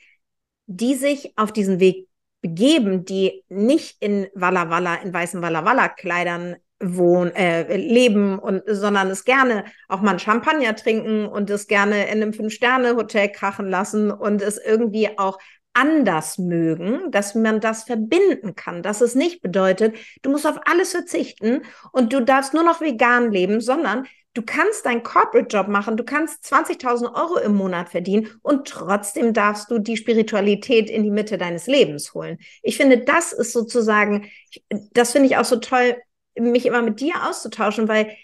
[0.66, 2.08] die sich auf diesen Weg
[2.42, 8.64] begeben, die nicht in Walla Walla, in weißen Walla Walla Kleidern wohnen, äh, leben und
[8.66, 13.70] sondern es gerne auch mal ein Champagner trinken und es gerne in einem Fünf-Sterne-Hotel krachen
[13.70, 15.40] lassen und es irgendwie auch
[15.74, 20.92] anders mögen, dass man das verbinden kann, dass es nicht bedeutet, du musst auf alles
[20.92, 26.04] verzichten und du darfst nur noch vegan leben, sondern du kannst deinen Corporate-Job machen, du
[26.04, 31.38] kannst 20.000 Euro im Monat verdienen und trotzdem darfst du die Spiritualität in die Mitte
[31.38, 32.38] deines Lebens holen.
[32.62, 34.30] Ich finde, das ist sozusagen,
[34.70, 35.98] das finde ich auch so toll,
[36.36, 38.16] mich immer mit dir auszutauschen, weil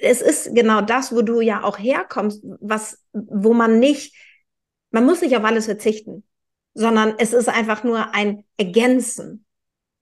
[0.00, 4.14] es ist genau das, wo du ja auch herkommst, was, wo man nicht,
[4.90, 6.22] man muss nicht auf alles verzichten,
[6.76, 9.46] sondern es ist einfach nur ein Ergänzen.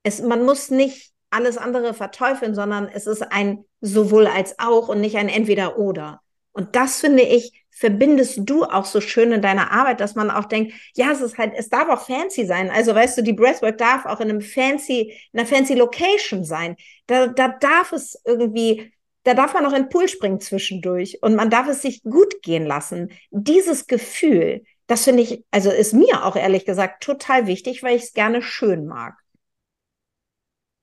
[0.02, 5.00] Es, man muss nicht alles andere verteufeln, sondern es ist ein sowohl als auch und
[5.00, 6.20] nicht ein entweder oder.
[6.52, 10.44] Und das finde ich, verbindest du auch so schön in deiner Arbeit, dass man auch
[10.44, 12.70] denkt, ja, es ist halt, es darf auch fancy sein.
[12.70, 16.76] Also weißt du, die Breathwork darf auch in einem fancy, in einer fancy Location sein.
[17.06, 21.34] Da, da darf es irgendwie, da darf man auch in den Pool springen zwischendurch und
[21.36, 23.10] man darf es sich gut gehen lassen.
[23.30, 28.04] Dieses Gefühl, das finde ich, also ist mir auch ehrlich gesagt total wichtig, weil ich
[28.04, 29.14] es gerne schön mag.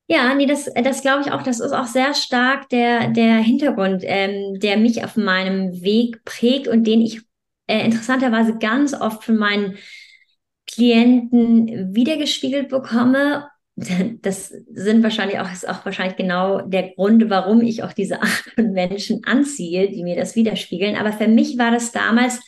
[0.07, 4.03] Ja, nee, das, das glaube ich auch, das ist auch sehr stark der, der Hintergrund,
[4.05, 7.21] ähm, der mich auf meinem Weg prägt und den ich
[7.67, 9.77] äh, interessanterweise ganz oft von meinen
[10.69, 13.47] Klienten wiedergespiegelt bekomme.
[14.21, 18.43] Das sind wahrscheinlich auch, ist auch wahrscheinlich genau der Grund, warum ich auch diese Art
[18.55, 20.97] von Menschen anziehe, die mir das widerspiegeln.
[20.97, 22.41] Aber für mich war das damals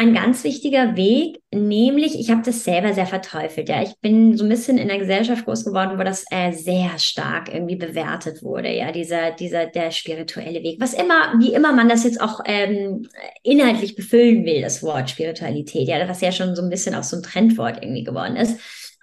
[0.00, 3.68] ein ganz wichtiger Weg, nämlich ich habe das selber sehr verteufelt.
[3.68, 6.98] Ja, ich bin so ein bisschen in der Gesellschaft groß geworden, wo das äh, sehr
[6.98, 8.74] stark irgendwie bewertet wurde.
[8.74, 13.08] Ja, dieser dieser der spirituelle Weg, was immer wie immer man das jetzt auch ähm,
[13.42, 15.86] inhaltlich befüllen will, das Wort Spiritualität.
[15.86, 18.58] Ja, was ja schon so ein bisschen auch so ein Trendwort irgendwie geworden ist.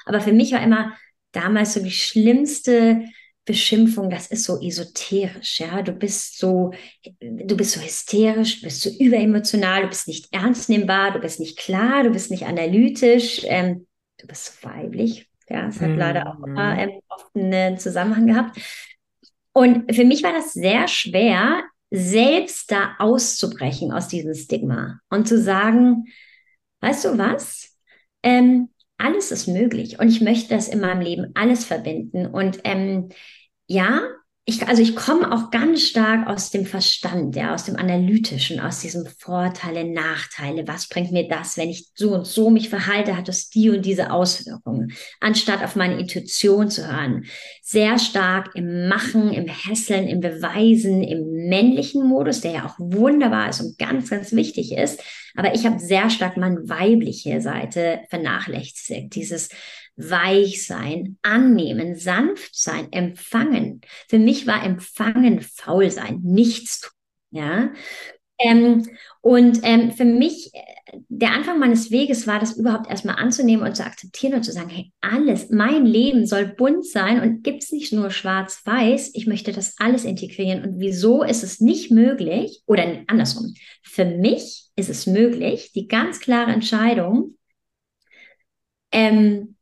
[0.08, 0.94] Aber für mich war immer
[1.32, 3.04] damals so die schlimmste
[3.48, 5.82] Beschimpfung, das ist so esoterisch, ja.
[5.82, 6.74] Du bist so,
[7.22, 11.40] du bist so hysterisch, du bist so überemotional, du bist nicht ernst nehmbar, du bist
[11.40, 15.30] nicht klar, du bist nicht analytisch, ähm, du bist so weiblich.
[15.50, 15.98] Ja, es hat mhm.
[15.98, 16.80] leider auch immer mhm.
[16.80, 18.60] ähm, oft einen Zusammenhang gehabt.
[19.54, 25.42] Und für mich war das sehr schwer, selbst da auszubrechen aus diesem Stigma und zu
[25.42, 26.06] sagen,
[26.82, 27.78] weißt du was?
[28.24, 32.26] Ähm, alles ist möglich und ich möchte das in meinem Leben alles verbinden.
[32.26, 33.10] Und ähm,
[33.68, 34.02] ja,
[34.50, 38.80] ich, also ich komme auch ganz stark aus dem Verstand, ja, aus dem Analytischen, aus
[38.80, 40.66] diesem Vorteile, Nachteile.
[40.66, 43.86] Was bringt mir das, wenn ich so und so mich verhalte, hat das die und
[43.86, 47.26] diese Auswirkungen, anstatt auf meine Intuition zu hören.
[47.62, 53.50] Sehr stark im Machen, im Hässeln, im Beweisen, im männlichen Modus, der ja auch wunderbar
[53.50, 55.04] ist und ganz, ganz wichtig ist.
[55.36, 59.14] Aber ich habe sehr stark meine weibliche Seite vernachlässigt.
[59.14, 59.50] Dieses
[59.98, 63.82] weich sein, annehmen, sanft sein, empfangen.
[64.08, 66.92] Für mich war empfangen faul sein, nichts tun.
[67.32, 67.72] Ja.
[68.40, 68.88] Ähm,
[69.22, 73.76] und ähm, für mich, äh, der Anfang meines Weges war, das überhaupt erstmal anzunehmen und
[73.76, 77.72] zu akzeptieren und zu sagen, hey, alles, mein Leben soll bunt sein und gibt es
[77.72, 80.64] nicht nur schwarz-weiß, ich möchte das alles integrieren.
[80.64, 86.20] Und wieso ist es nicht möglich, oder andersrum, für mich ist es möglich, die ganz
[86.20, 87.38] klare Entscheidung,
[88.92, 89.57] ähm,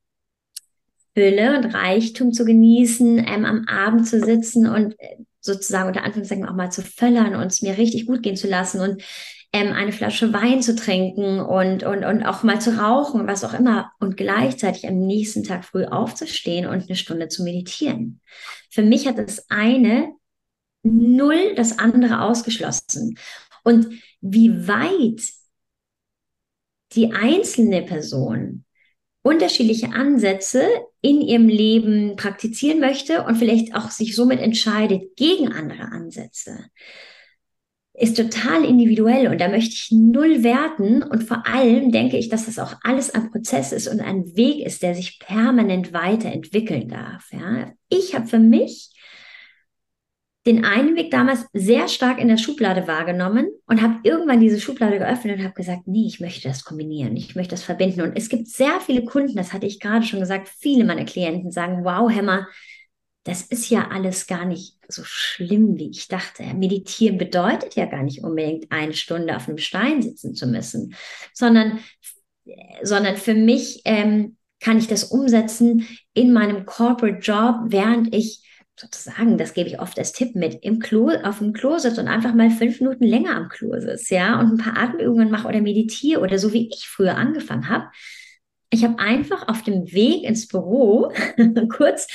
[1.16, 6.46] Fülle und Reichtum zu genießen, ähm, am Abend zu sitzen und äh, sozusagen unter Anführungszeichen
[6.46, 9.02] auch mal zu völlern und es mir richtig gut gehen zu lassen und
[9.54, 13.54] ähm, eine Flasche Wein zu trinken und, und, und auch mal zu rauchen, was auch
[13.54, 18.20] immer, und gleichzeitig am nächsten Tag früh aufzustehen und eine Stunde zu meditieren.
[18.70, 20.14] Für mich hat das eine
[20.84, 23.18] null das andere ausgeschlossen.
[23.64, 23.88] Und
[24.20, 25.22] wie weit
[26.92, 28.65] die einzelne Person
[29.26, 30.62] unterschiedliche Ansätze
[31.02, 36.66] in ihrem Leben praktizieren möchte und vielleicht auch sich somit entscheidet gegen andere Ansätze,
[37.96, 42.46] ist total individuell und da möchte ich null werten und vor allem denke ich, dass
[42.46, 47.32] das auch alles ein Prozess ist und ein Weg ist, der sich permanent weiterentwickeln darf.
[47.32, 47.74] Ja.
[47.90, 48.92] Ich habe für mich
[50.46, 55.00] den einen Weg damals sehr stark in der Schublade wahrgenommen und habe irgendwann diese Schublade
[55.00, 58.02] geöffnet und habe gesagt, nee, ich möchte das kombinieren, ich möchte das verbinden.
[58.02, 61.52] Und es gibt sehr viele Kunden, das hatte ich gerade schon gesagt, viele meiner Klienten
[61.52, 62.48] sagen, wow, Hämmer,
[63.24, 66.44] das ist ja alles gar nicht so schlimm, wie ich dachte.
[66.54, 70.94] Meditieren bedeutet ja gar nicht unbedingt eine Stunde auf einem Stein sitzen zu müssen,
[71.34, 71.80] sondern,
[72.84, 78.45] sondern für mich ähm, kann ich das umsetzen in meinem Corporate Job, während ich
[78.80, 82.08] sozusagen, das gebe ich oft als Tipp mit, im Klo, auf dem Klo sitzt und
[82.08, 85.62] einfach mal fünf Minuten länger am Klo sitzt, ja, und ein paar Atemübungen mache oder
[85.62, 87.90] meditiere oder so wie ich früher angefangen habe.
[88.70, 91.12] Ich habe einfach auf dem Weg ins Büro
[91.70, 92.08] kurz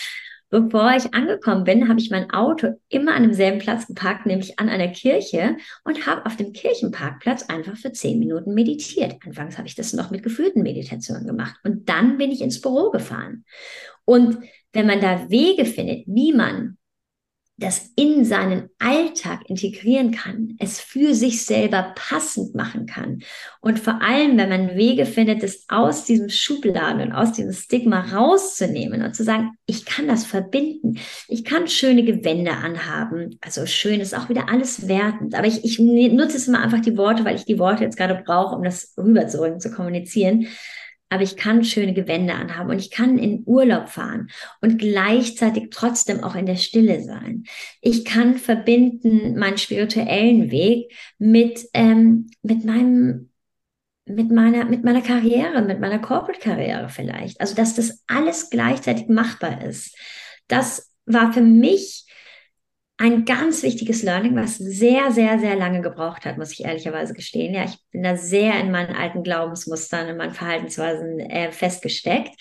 [0.50, 4.68] Bevor ich angekommen bin, habe ich mein Auto immer an demselben Platz geparkt, nämlich an
[4.68, 9.14] einer Kirche und habe auf dem Kirchenparkplatz einfach für zehn Minuten meditiert.
[9.24, 12.90] Anfangs habe ich das noch mit geführten Meditationen gemacht und dann bin ich ins Büro
[12.90, 13.44] gefahren.
[14.04, 14.38] Und
[14.72, 16.76] wenn man da Wege findet, wie man
[17.60, 23.20] das in seinen Alltag integrieren kann, es für sich selber passend machen kann.
[23.60, 28.00] Und vor allem, wenn man Wege findet, es aus diesem Schubladen und aus diesem Stigma
[28.00, 30.98] rauszunehmen und zu sagen, ich kann das verbinden.
[31.28, 33.38] Ich kann schöne Gewände anhaben.
[33.42, 35.34] Also schön ist auch wieder alles wertend.
[35.34, 38.22] Aber ich, ich nutze es immer einfach die Worte, weil ich die Worte jetzt gerade
[38.24, 40.46] brauche, um das rüberzubringen, zu kommunizieren
[41.10, 44.30] aber ich kann schöne Gewände anhaben und ich kann in Urlaub fahren
[44.60, 47.44] und gleichzeitig trotzdem auch in der Stille sein.
[47.80, 53.26] Ich kann verbinden meinen spirituellen Weg mit, ähm, mit meinem
[54.06, 57.40] mit meiner, mit meiner Karriere, mit meiner Corporate-Karriere vielleicht.
[57.40, 59.96] Also, dass das alles gleichzeitig machbar ist.
[60.48, 62.06] Das war für mich
[63.00, 67.54] ein ganz wichtiges Learning, was sehr, sehr, sehr lange gebraucht hat, muss ich ehrlicherweise gestehen.
[67.54, 72.38] Ja, ich bin da sehr in meinen alten Glaubensmustern, in meinen Verhaltensweisen äh, festgesteckt.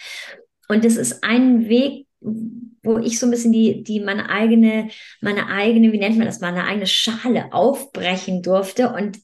[0.67, 4.89] Und es ist ein Weg, wo ich so ein bisschen die, die meine eigene,
[5.21, 9.17] meine eigene, wie nennt man das, meine eigene Schale aufbrechen durfte und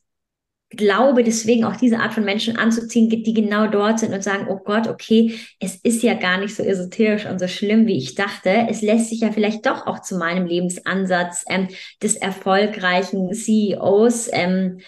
[0.70, 4.60] glaube deswegen auch diese Art von Menschen anzuziehen, die genau dort sind und sagen, oh
[4.64, 8.68] Gott, okay, es ist ja gar nicht so esoterisch und so schlimm, wie ich dachte.
[8.70, 11.68] Es lässt sich ja vielleicht doch auch zu meinem Lebensansatz ähm,
[12.02, 14.80] des erfolgreichen CEOs ähm,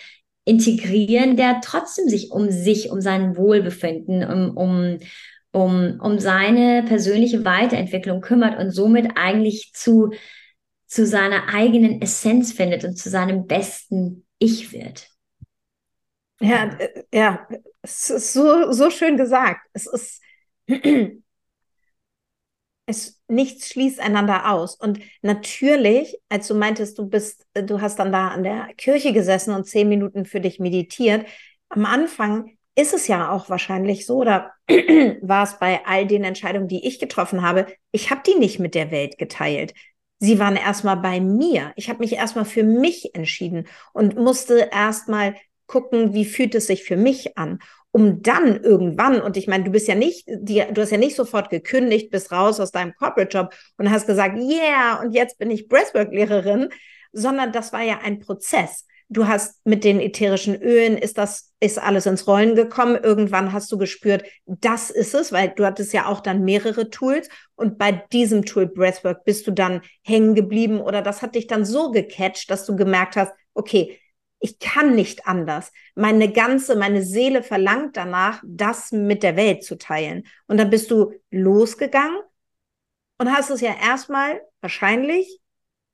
[0.45, 4.99] integrieren, der trotzdem sich um sich, um sein Wohlbefinden, um, um
[5.51, 10.11] um, um seine persönliche Weiterentwicklung kümmert und somit eigentlich zu,
[10.85, 15.07] zu seiner eigenen Essenz findet und zu seinem besten Ich wird.
[16.39, 17.47] Ja, äh, ja,
[17.81, 19.61] es ist so, so schön gesagt.
[19.73, 20.21] Es ist,
[22.85, 24.75] es, nichts schließt einander aus.
[24.75, 29.53] Und natürlich, als du meintest, du bist, du hast dann da an der Kirche gesessen
[29.53, 31.25] und zehn Minuten für dich meditiert,
[31.69, 34.53] am Anfang ist es ja auch wahrscheinlich so, oder
[35.21, 38.75] war es bei all den Entscheidungen, die ich getroffen habe, ich habe die nicht mit
[38.75, 39.73] der Welt geteilt.
[40.19, 41.73] Sie waren erstmal bei mir.
[41.75, 45.35] Ich habe mich erstmal für mich entschieden und musste erstmal
[45.67, 47.59] gucken, wie fühlt es sich für mich an,
[47.91, 51.15] um dann irgendwann, und ich meine, du bist ja nicht, die, du hast ja nicht
[51.15, 55.51] sofort gekündigt, bist raus aus deinem Corporate Job und hast gesagt, yeah, und jetzt bin
[55.51, 56.69] ich Breathwork-Lehrerin,
[57.11, 58.85] sondern das war ja ein Prozess.
[59.09, 62.99] Du hast mit den ätherischen Ölen, ist das, ist alles ins Rollen gekommen.
[63.01, 67.29] Irgendwann hast du gespürt, das ist es, weil du hattest ja auch dann mehrere Tools
[67.55, 71.63] und bei diesem Tool Breathwork bist du dann hängen geblieben oder das hat dich dann
[71.63, 73.97] so gecatcht, dass du gemerkt hast, okay,
[74.39, 75.71] ich kann nicht anders.
[75.95, 80.23] Meine ganze, meine Seele verlangt danach, das mit der Welt zu teilen.
[80.47, 82.19] Und dann bist du losgegangen
[83.17, 85.39] und hast es ja erstmal wahrscheinlich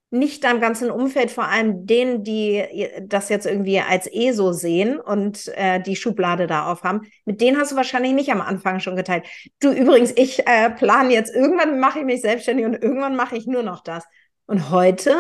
[0.09, 2.63] nicht deinem ganzen Umfeld, vor allem denen, die
[3.01, 7.59] das jetzt irgendwie als eh so sehen und äh, die Schublade da aufhaben, mit denen
[7.59, 9.25] hast du wahrscheinlich nicht am Anfang schon geteilt.
[9.59, 13.47] Du übrigens, ich äh, plane jetzt, irgendwann mache ich mich selbstständig und irgendwann mache ich
[13.47, 14.03] nur noch das.
[14.45, 15.15] Und heute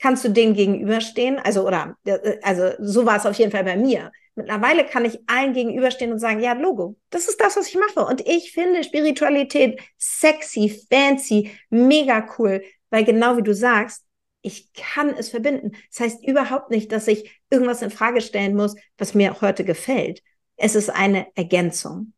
[0.00, 1.38] kannst du denen gegenüberstehen?
[1.38, 4.10] Also, oder, äh, also, so war es auf jeden Fall bei mir.
[4.34, 8.06] Mittlerweile kann ich allen gegenüberstehen und sagen, ja, Logo, das ist das, was ich mache.
[8.06, 14.04] Und ich finde Spiritualität sexy, fancy, mega cool, weil genau wie du sagst,
[14.42, 15.72] ich kann es verbinden.
[15.90, 20.22] Das heißt überhaupt nicht, dass ich irgendwas in Frage stellen muss, was mir heute gefällt.
[20.56, 22.14] Es ist eine Ergänzung.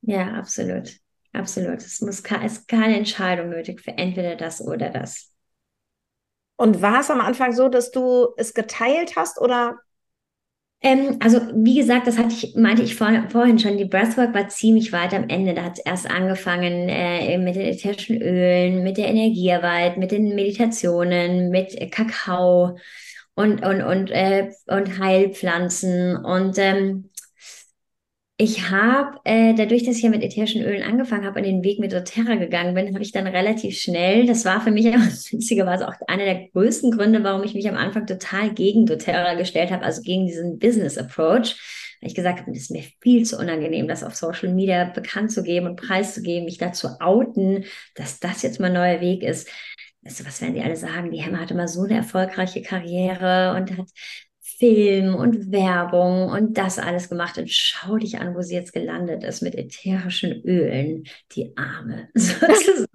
[0.00, 0.98] Ja, absolut.
[1.32, 1.78] Absolut.
[1.78, 5.33] Es muss, es keine Entscheidung nötig für entweder das oder das.
[6.56, 9.78] Und war es am Anfang so, dass du es geteilt hast oder?
[10.80, 14.48] Ähm, also wie gesagt, das hatte ich, meinte ich vor, vorhin schon, die Breathwork war
[14.48, 15.54] ziemlich weit am Ende.
[15.54, 20.34] Da hat es erst angefangen äh, mit den ätherischen Ölen, mit der Energiearbeit, mit den
[20.34, 22.76] Meditationen, mit Kakao
[23.34, 26.16] und, und, und, äh, und Heilpflanzen.
[26.16, 27.10] Und ähm,
[28.36, 31.78] ich habe, äh, dadurch, dass ich ja mit ätherischen Ölen angefangen habe und den Weg
[31.78, 34.86] mit doTERRA gegangen bin, habe ich dann relativ schnell, das war für mich
[35.32, 39.70] witzigerweise auch einer der größten Gründe, warum ich mich am Anfang total gegen doTERRA gestellt
[39.70, 41.56] habe, also gegen diesen Business Approach.
[42.00, 45.30] Weil ich gesagt habe, das ist mir viel zu unangenehm, das auf Social Media bekannt
[45.30, 47.64] zu geben und preiszugeben, mich dazu outen,
[47.94, 49.48] dass das jetzt mein neuer Weg ist.
[50.02, 51.12] Weißt du, was werden die alle sagen?
[51.12, 53.86] Die Emma hatte immer so eine erfolgreiche Karriere und hat
[54.64, 59.22] Film und Werbung und das alles gemacht und schau dich an, wo sie jetzt gelandet
[59.22, 62.86] ist mit ätherischen Ölen, die Arme sozusagen.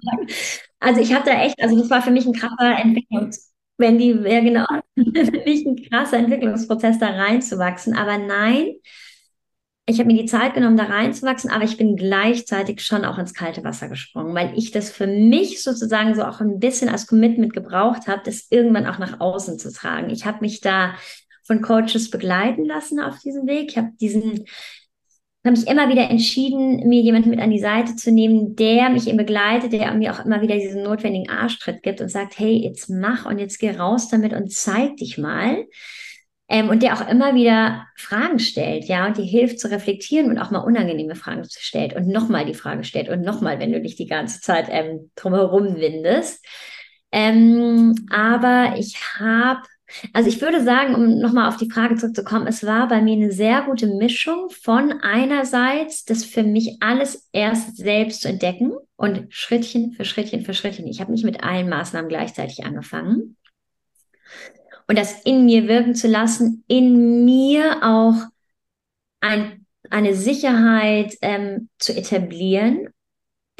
[0.79, 4.09] Also ich habe da echt, also das war für mich ein krasser Entwicklungs, wenn die,
[4.09, 4.65] ja genau,
[4.95, 7.95] nicht ein krasser Entwicklungsprozess da reinzuwachsen.
[7.95, 8.73] Aber nein,
[9.85, 13.35] ich habe mir die Zeit genommen, da reinzuwachsen, aber ich bin gleichzeitig schon auch ins
[13.35, 17.53] kalte Wasser gesprungen, weil ich das für mich sozusagen so auch ein bisschen als Commitment
[17.53, 20.09] gebraucht habe, das irgendwann auch nach außen zu tragen.
[20.09, 20.95] Ich habe mich da
[21.49, 23.71] von Coaches begleiten lassen auf diesem Weg.
[23.71, 24.45] Ich habe diesen
[25.45, 29.07] habe mich immer wieder entschieden, mir jemanden mit an die Seite zu nehmen, der mich
[29.07, 32.89] eben begleitet, der mir auch immer wieder diesen notwendigen Arschtritt gibt und sagt, hey, jetzt
[32.89, 35.65] mach und jetzt geh raus damit und zeig dich mal.
[36.49, 40.39] Ähm, und der auch immer wieder Fragen stellt, ja, und dir hilft zu reflektieren und
[40.39, 43.95] auch mal unangenehme Fragen stellt und nochmal die Frage stellt und nochmal, wenn du dich
[43.95, 46.45] die ganze Zeit ähm, drumherum windest.
[47.11, 49.61] Ähm, aber ich habe
[50.13, 53.31] also ich würde sagen, um nochmal auf die Frage zurückzukommen, es war bei mir eine
[53.31, 59.93] sehr gute Mischung von einerseits, das für mich alles erst selbst zu entdecken und Schrittchen
[59.93, 60.87] für Schrittchen für Schrittchen.
[60.87, 63.35] Ich habe nicht mit allen Maßnahmen gleichzeitig angefangen.
[64.87, 68.15] Und das in mir wirken zu lassen, in mir auch
[69.21, 72.89] ein, eine Sicherheit ähm, zu etablieren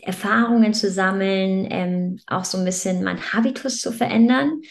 [0.01, 4.61] Erfahrungen zu sammeln, ähm, auch so ein bisschen mein Habitus zu verändern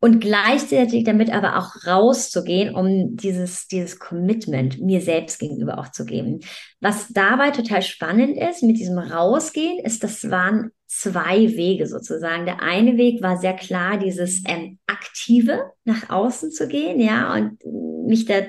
[0.00, 6.04] und gleichzeitig damit aber auch rauszugehen, um dieses, dieses Commitment mir selbst gegenüber auch zu
[6.04, 6.40] geben.
[6.80, 12.46] Was dabei total spannend ist mit diesem Rausgehen, ist, das waren zwei Wege sozusagen.
[12.46, 17.58] Der eine Weg war sehr klar, dieses ähm, aktive nach außen zu gehen, ja, und
[18.06, 18.42] mich da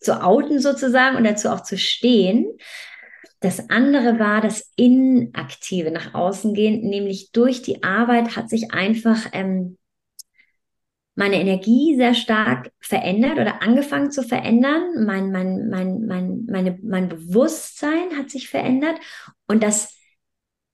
[0.00, 2.46] zu outen sozusagen und dazu auch zu stehen.
[3.40, 9.28] Das andere war das inaktive nach außen gehen, nämlich durch die Arbeit hat sich einfach
[9.32, 9.78] ähm,
[11.16, 15.04] meine Energie sehr stark verändert oder angefangen zu verändern.
[15.04, 18.96] Mein, mein, mein, mein, meine, mein Bewusstsein hat sich verändert
[19.46, 19.96] und das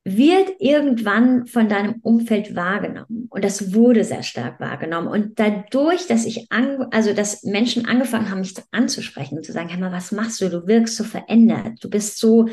[0.05, 3.29] wird irgendwann von deinem Umfeld wahrgenommen.
[3.31, 5.07] Und das wurde sehr stark wahrgenommen.
[5.07, 9.69] Und dadurch, dass ich, an, also dass Menschen angefangen haben, mich anzusprechen und zu sagen,
[9.69, 10.49] hey mal, was machst du?
[10.49, 11.79] Du wirkst so verändert.
[11.81, 12.49] Du bist so,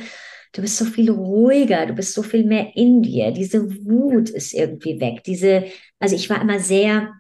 [0.54, 1.88] du bist so viel ruhiger.
[1.88, 3.32] Du bist so viel mehr in dir.
[3.32, 5.24] Diese Wut ist irgendwie weg.
[5.24, 5.66] Diese,
[6.00, 7.19] also ich war immer sehr,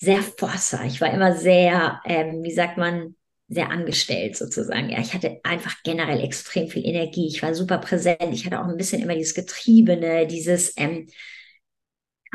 [0.00, 0.84] sehr Forster.
[0.84, 3.16] Ich war immer sehr, ähm, wie sagt man,
[3.48, 4.90] sehr angestellt sozusagen.
[4.90, 7.26] Ja, ich hatte einfach generell extrem viel Energie.
[7.26, 8.32] Ich war super präsent.
[8.32, 11.08] Ich hatte auch ein bisschen immer dieses Getriebene, dieses, ähm,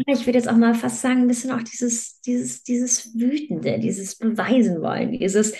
[0.07, 4.18] ich würde jetzt auch mal fast sagen, ein bisschen auch dieses, dieses, dieses Wütende, dieses
[4.18, 5.53] Beweisen wollen, dieses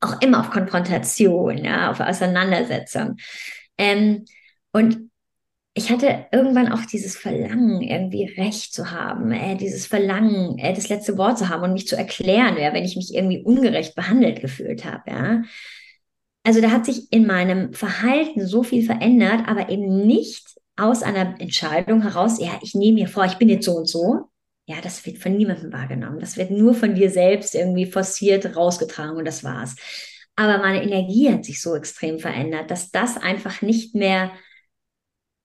[0.00, 3.16] auch immer auf Konfrontation, ja, auf Auseinandersetzung.
[3.78, 4.24] Ähm,
[4.72, 5.05] und
[5.78, 10.88] ich hatte irgendwann auch dieses Verlangen, irgendwie Recht zu haben, äh, dieses Verlangen, äh, das
[10.88, 14.40] letzte Wort zu haben und mich zu erklären, ja, wenn ich mich irgendwie ungerecht behandelt
[14.40, 15.42] gefühlt habe, ja.
[16.44, 20.46] Also da hat sich in meinem Verhalten so viel verändert, aber eben nicht
[20.76, 24.30] aus einer Entscheidung heraus, ja, ich nehme mir vor, ich bin jetzt so und so.
[24.64, 26.20] Ja, das wird von niemandem wahrgenommen.
[26.20, 29.76] Das wird nur von dir selbst irgendwie forciert rausgetragen und das war's.
[30.36, 34.32] Aber meine Energie hat sich so extrem verändert, dass das einfach nicht mehr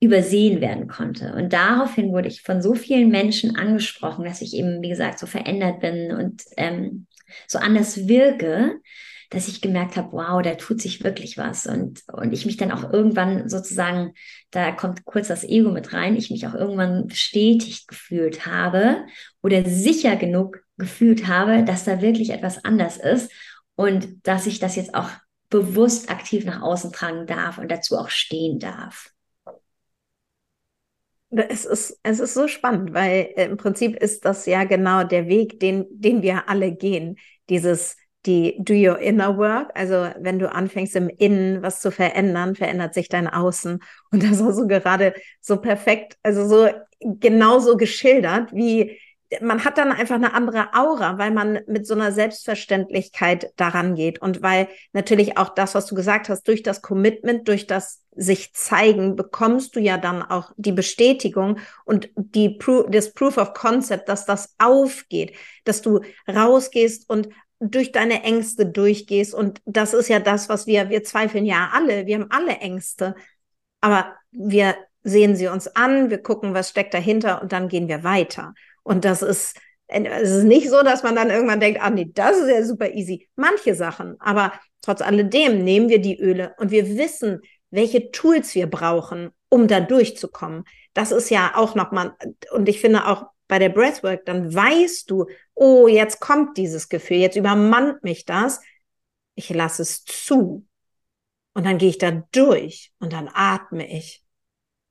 [0.01, 1.33] übersehen werden konnte.
[1.35, 5.27] Und daraufhin wurde ich von so vielen Menschen angesprochen, dass ich eben, wie gesagt, so
[5.27, 7.05] verändert bin und ähm,
[7.47, 8.81] so anders wirke,
[9.29, 11.67] dass ich gemerkt habe, wow, da tut sich wirklich was.
[11.67, 14.13] Und, und ich mich dann auch irgendwann sozusagen,
[14.49, 19.05] da kommt kurz das Ego mit rein, ich mich auch irgendwann bestätigt gefühlt habe
[19.43, 23.31] oder sicher genug gefühlt habe, dass da wirklich etwas anders ist
[23.75, 25.09] und dass ich das jetzt auch
[25.49, 29.11] bewusst aktiv nach außen tragen darf und dazu auch stehen darf.
[31.31, 35.27] Es ist, es ist so spannend, weil äh, im Prinzip ist das ja genau der
[35.27, 37.17] Weg, den, den wir alle gehen.
[37.49, 39.71] Dieses, die Do Your Inner Work.
[39.73, 43.79] Also wenn du anfängst im Innen was zu verändern, verändert sich dein Außen.
[44.11, 46.67] Und das war so gerade so perfekt, also so
[46.99, 48.99] genauso geschildert, wie
[49.39, 54.21] man hat dann einfach eine andere Aura, weil man mit so einer Selbstverständlichkeit daran geht
[54.21, 58.53] und weil natürlich auch das, was du gesagt hast, durch das Commitment, durch das sich
[58.53, 64.09] zeigen, bekommst du ja dann auch die Bestätigung und die Pro das Proof of Concept,
[64.09, 67.29] dass das aufgeht, dass du rausgehst und
[67.59, 72.05] durch deine Ängste durchgehst und das ist ja das, was wir wir zweifeln ja alle,
[72.05, 73.15] wir haben alle Ängste,
[73.79, 78.03] aber wir sehen sie uns an, wir gucken, was steckt dahinter und dann gehen wir
[78.03, 78.53] weiter.
[78.83, 79.57] Und das ist,
[79.87, 82.91] es ist nicht so, dass man dann irgendwann denkt, ah nee, das ist ja super
[82.91, 83.29] easy.
[83.35, 88.67] Manche Sachen, aber trotz alledem nehmen wir die Öle und wir wissen, welche Tools wir
[88.67, 90.63] brauchen, um da durchzukommen.
[90.93, 92.15] Das ist ja auch nochmal,
[92.51, 97.17] und ich finde auch bei der Breathwork, dann weißt du, oh, jetzt kommt dieses Gefühl,
[97.17, 98.61] jetzt übermannt mich das.
[99.35, 100.65] Ich lasse es zu.
[101.53, 104.23] Und dann gehe ich da durch und dann atme ich.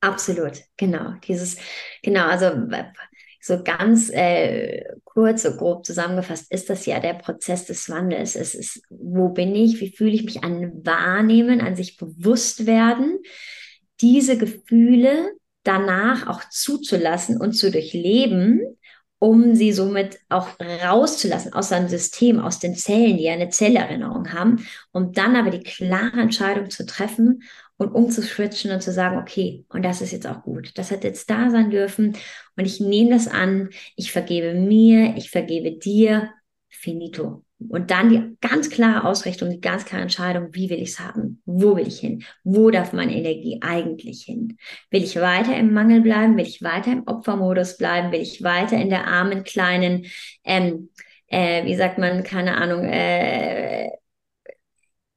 [0.01, 1.14] Absolut, genau.
[1.26, 1.57] Dieses,
[2.03, 2.51] genau, also
[3.41, 8.36] so ganz äh, kurz, so grob zusammengefasst, ist das ja der Prozess des Wandels.
[8.36, 13.18] Es ist, wo bin ich, wie fühle ich mich an Wahrnehmen, an sich bewusst werden,
[14.01, 15.32] diese Gefühle
[15.62, 18.61] danach auch zuzulassen und zu durchleben,
[19.18, 24.32] um sie somit auch rauszulassen aus seinem System, aus den Zellen, die ja eine Zellerinnerung
[24.32, 27.43] haben, um dann aber die klare Entscheidung zu treffen
[27.80, 30.72] und umzuswitchen und zu sagen, okay, und das ist jetzt auch gut.
[30.74, 32.14] Das hat jetzt da sein dürfen
[32.56, 36.30] und ich nehme das an, ich vergebe mir, ich vergebe dir,
[36.68, 37.42] finito.
[37.70, 41.40] Und dann die ganz klare Ausrichtung, die ganz klare Entscheidung, wie will ich es haben?
[41.46, 42.22] Wo will ich hin?
[42.44, 44.58] Wo darf meine Energie eigentlich hin?
[44.90, 46.36] Will ich weiter im Mangel bleiben?
[46.36, 48.12] Will ich weiter im Opfermodus bleiben?
[48.12, 50.04] Will ich weiter in der armen, kleinen,
[50.44, 50.90] ähm,
[51.28, 53.88] äh, wie sagt man, keine Ahnung, äh,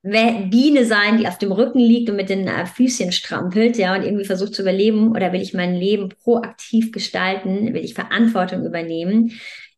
[0.04, 4.04] Biene sein, die auf dem Rücken liegt und mit den äh, Füßchen strampelt, ja, und
[4.04, 5.12] irgendwie versucht zu überleben?
[5.12, 7.74] Oder will ich mein Leben proaktiv gestalten?
[7.74, 9.32] Will ich Verantwortung übernehmen?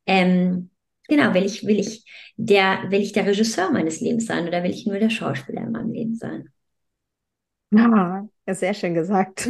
[0.07, 0.71] Ähm,
[1.07, 2.03] genau, will ich, will ich
[2.37, 5.71] der, will ich der Regisseur meines Lebens sein oder will ich nur der Schauspieler in
[5.71, 6.49] meinem Leben sein?
[7.71, 9.49] Ja, sehr schön gesagt.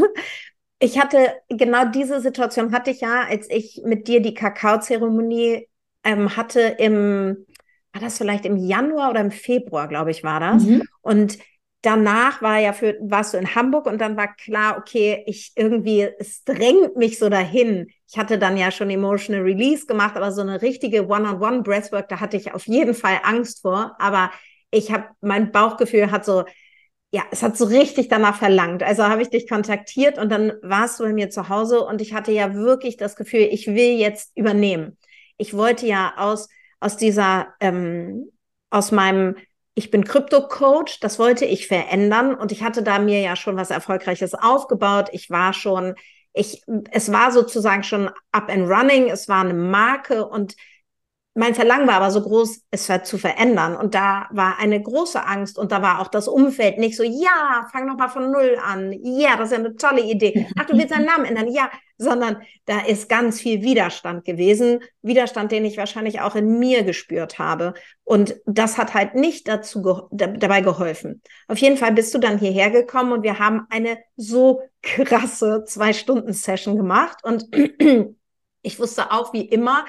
[0.80, 1.18] Ich hatte
[1.50, 5.70] genau diese Situation hatte ich ja, als ich mit dir die Kakaozeremonie
[6.04, 7.46] ähm, hatte im
[7.96, 10.64] war das vielleicht im Januar oder im Februar, glaube ich, war das.
[10.64, 10.84] Mhm.
[11.02, 11.38] Und
[11.82, 16.10] danach war ja für, warst du in Hamburg und dann war klar, okay, ich irgendwie,
[16.20, 17.88] es drängt mich so dahin.
[18.10, 22.20] Ich hatte dann ja schon Emotional Release gemacht, aber so eine richtige One-on-One Breathwork, da
[22.20, 23.96] hatte ich auf jeden Fall Angst vor.
[23.98, 24.30] Aber
[24.72, 26.44] ich habe, mein Bauchgefühl hat so,
[27.12, 28.84] ja, es hat so richtig danach verlangt.
[28.84, 32.14] Also habe ich dich kontaktiert und dann warst du bei mir zu Hause und ich
[32.14, 34.98] hatte ja wirklich das Gefühl, ich will jetzt übernehmen.
[35.38, 38.32] Ich wollte ja aus aus dieser, ähm,
[38.70, 39.36] aus meinem,
[39.74, 43.72] ich bin Krypto-Coach, das wollte ich verändern und ich hatte da mir ja schon was
[43.72, 45.10] Erfolgreiches aufgebaut.
[45.12, 45.96] Ich war schon,
[46.34, 50.56] ich, es war sozusagen schon up and running, es war eine Marke und
[51.38, 53.76] mein Verlangen war aber so groß, es zu verändern.
[53.76, 57.68] Und da war eine große Angst und da war auch das Umfeld nicht so, ja,
[57.74, 58.94] fang noch mal von Null an.
[59.04, 60.48] Ja, das ist ja eine tolle Idee.
[60.58, 61.52] Ach, du willst deinen Namen ändern?
[61.52, 64.80] Ja, sondern da ist ganz viel Widerstand gewesen.
[65.02, 67.74] Widerstand, den ich wahrscheinlich auch in mir gespürt habe.
[68.06, 71.22] Und das hat halt nicht dazu ge dabei geholfen.
[71.50, 76.78] Auf jeden Fall bist du dann hierher gekommen und wir haben eine so krasse Zwei-Stunden-Session
[76.78, 77.18] gemacht.
[77.24, 77.46] Und
[78.62, 79.84] ich wusste auch wie immer,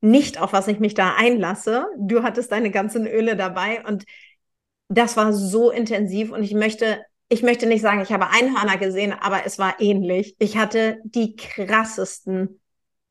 [0.00, 1.86] nicht, auf was ich mich da einlasse.
[1.98, 4.04] Du hattest deine ganzen Öle dabei und
[4.88, 9.12] das war so intensiv und ich möchte, ich möchte nicht sagen, ich habe Einhörner gesehen,
[9.12, 10.34] aber es war ähnlich.
[10.38, 12.60] Ich hatte die krassesten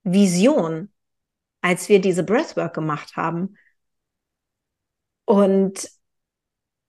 [0.04, 0.92] Visionen,
[1.62, 3.56] als wir diese Breathwork gemacht haben.
[5.26, 5.88] Und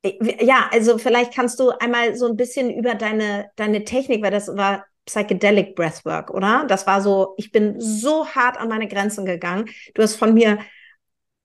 [0.02, 4.48] ja, also vielleicht kannst du einmal so ein bisschen über deine, deine Technik, weil das
[4.56, 6.64] war Psychedelic Breathwork, oder?
[6.68, 9.68] Das war so, ich bin so hart an meine Grenzen gegangen.
[9.94, 10.58] Du hast von mir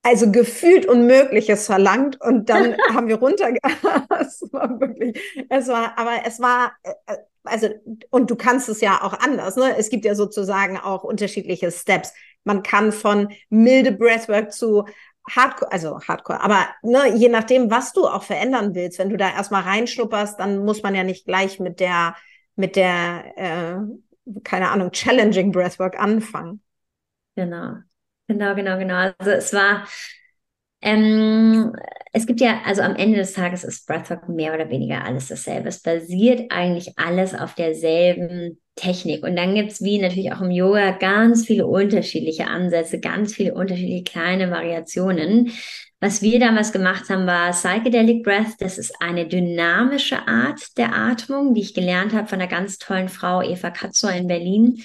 [0.06, 3.48] also gefühlt Unmögliches verlangt und dann haben wir runter.
[4.20, 7.68] es war wirklich, es war, aber es war, äh, also,
[8.10, 9.76] und du kannst es ja auch anders, ne?
[9.76, 12.12] Es gibt ja sozusagen auch unterschiedliche Steps.
[12.44, 14.84] Man kann von milde Breathwork zu
[15.28, 19.30] Hardcore, also Hardcore, aber ne, je nachdem, was du auch verändern willst, wenn du da
[19.30, 22.14] erstmal reinschnupperst, dann muss man ja nicht gleich mit der
[22.56, 26.60] mit der, äh, keine Ahnung, challenging Breathwork anfangen.
[27.36, 27.74] Genau,
[28.28, 28.94] genau, genau, genau.
[28.94, 29.86] Also es war,
[30.82, 31.72] ähm,
[32.12, 35.68] es gibt ja, also am Ende des Tages ist Breathwork mehr oder weniger alles dasselbe.
[35.68, 39.24] Es basiert eigentlich alles auf derselben Technik.
[39.24, 43.54] Und dann gibt es, wie natürlich auch im Yoga, ganz viele unterschiedliche Ansätze, ganz viele
[43.54, 45.50] unterschiedliche kleine Variationen.
[46.00, 48.56] Was wir damals gemacht haben, war Psychedelic Breath.
[48.58, 53.08] Das ist eine dynamische Art der Atmung, die ich gelernt habe von einer ganz tollen
[53.08, 54.82] Frau, Eva Katzor in Berlin.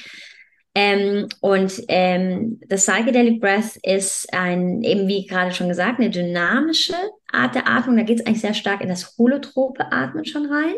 [0.73, 6.95] Ähm, und ähm, das Psychedelic Breath ist ein, eben wie gerade schon gesagt, eine dynamische
[7.29, 7.97] Art der Atmung.
[7.97, 10.75] Da geht es eigentlich sehr stark in das holotrope Atmen schon rein.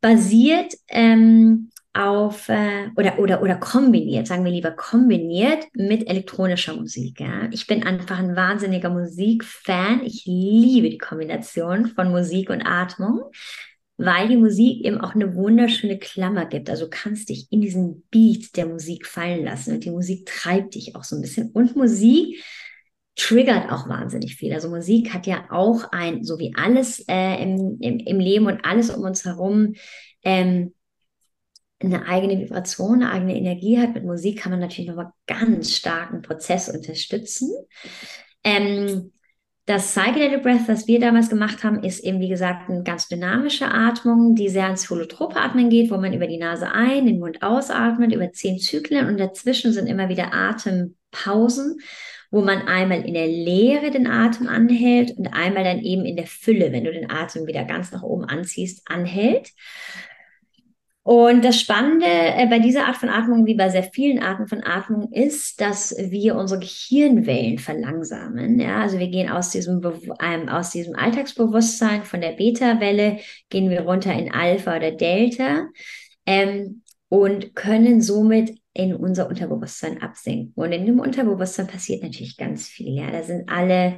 [0.00, 7.18] Basiert ähm, auf äh, oder oder oder kombiniert, sagen wir lieber kombiniert mit elektronischer Musik.
[7.18, 7.48] Ja?
[7.50, 10.02] Ich bin einfach ein wahnsinniger Musikfan.
[10.04, 13.22] Ich liebe die Kombination von Musik und Atmung,
[13.96, 16.70] weil die Musik eben auch eine wunderschöne Klammer gibt.
[16.70, 20.94] Also kannst dich in diesen Beat der Musik fallen lassen und die Musik treibt dich
[20.94, 21.50] auch so ein bisschen.
[21.50, 22.40] Und Musik
[23.16, 24.52] triggert auch wahnsinnig viel.
[24.52, 28.64] Also Musik hat ja auch ein, so wie alles äh, im, im, im Leben und
[28.64, 29.74] alles um uns herum,
[30.22, 30.74] ähm,
[31.80, 33.94] eine eigene Vibration, eine eigene Energie hat.
[33.94, 37.50] Mit Musik kann man natürlich nochmal ganz starken Prozess unterstützen.
[38.44, 39.12] Ähm,
[39.68, 43.66] das Psychedelic Breath, was wir damals gemacht haben, ist eben, wie gesagt, eine ganz dynamische
[43.66, 47.42] Atmung, die sehr ans holotrope Atmen geht, wo man über die Nase ein, den Mund
[47.42, 51.80] ausatmet, über zehn Zyklen und dazwischen sind immer wieder Atempausen,
[52.30, 56.26] wo man einmal in der Leere den Atem anhält und einmal dann eben in der
[56.26, 59.50] Fülle, wenn du den Atem wieder ganz nach oben anziehst, anhält.
[61.08, 64.62] Und das Spannende äh, bei dieser Art von Atmung, wie bei sehr vielen Arten von
[64.62, 68.60] Atmung, ist, dass wir unsere Gehirnwellen verlangsamen.
[68.60, 69.80] Ja, also wir gehen aus diesem,
[70.22, 75.68] ähm, aus diesem Alltagsbewusstsein von der Beta-Welle, gehen wir runter in Alpha oder Delta
[76.26, 80.52] ähm, und können somit in unser Unterbewusstsein absinken.
[80.56, 82.92] Und in dem Unterbewusstsein passiert natürlich ganz viel.
[82.92, 83.96] Ja, da sind alle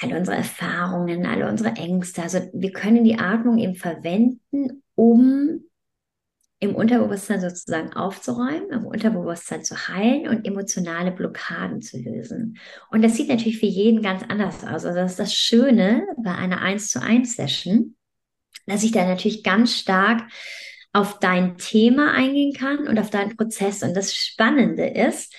[0.00, 2.22] alle unsere Erfahrungen, alle unsere Ängste.
[2.22, 5.60] Also wir können die Atmung eben verwenden, um
[6.62, 12.56] im Unterbewusstsein sozusagen aufzuräumen, im Unterbewusstsein zu heilen und emotionale Blockaden zu lösen.
[12.92, 14.84] Und das sieht natürlich für jeden ganz anders aus.
[14.84, 17.96] Also das ist das Schöne bei einer 1 zu 1 Session,
[18.66, 20.22] dass ich da natürlich ganz stark
[20.92, 23.82] auf dein Thema eingehen kann und auf deinen Prozess.
[23.82, 25.34] Und das Spannende ist,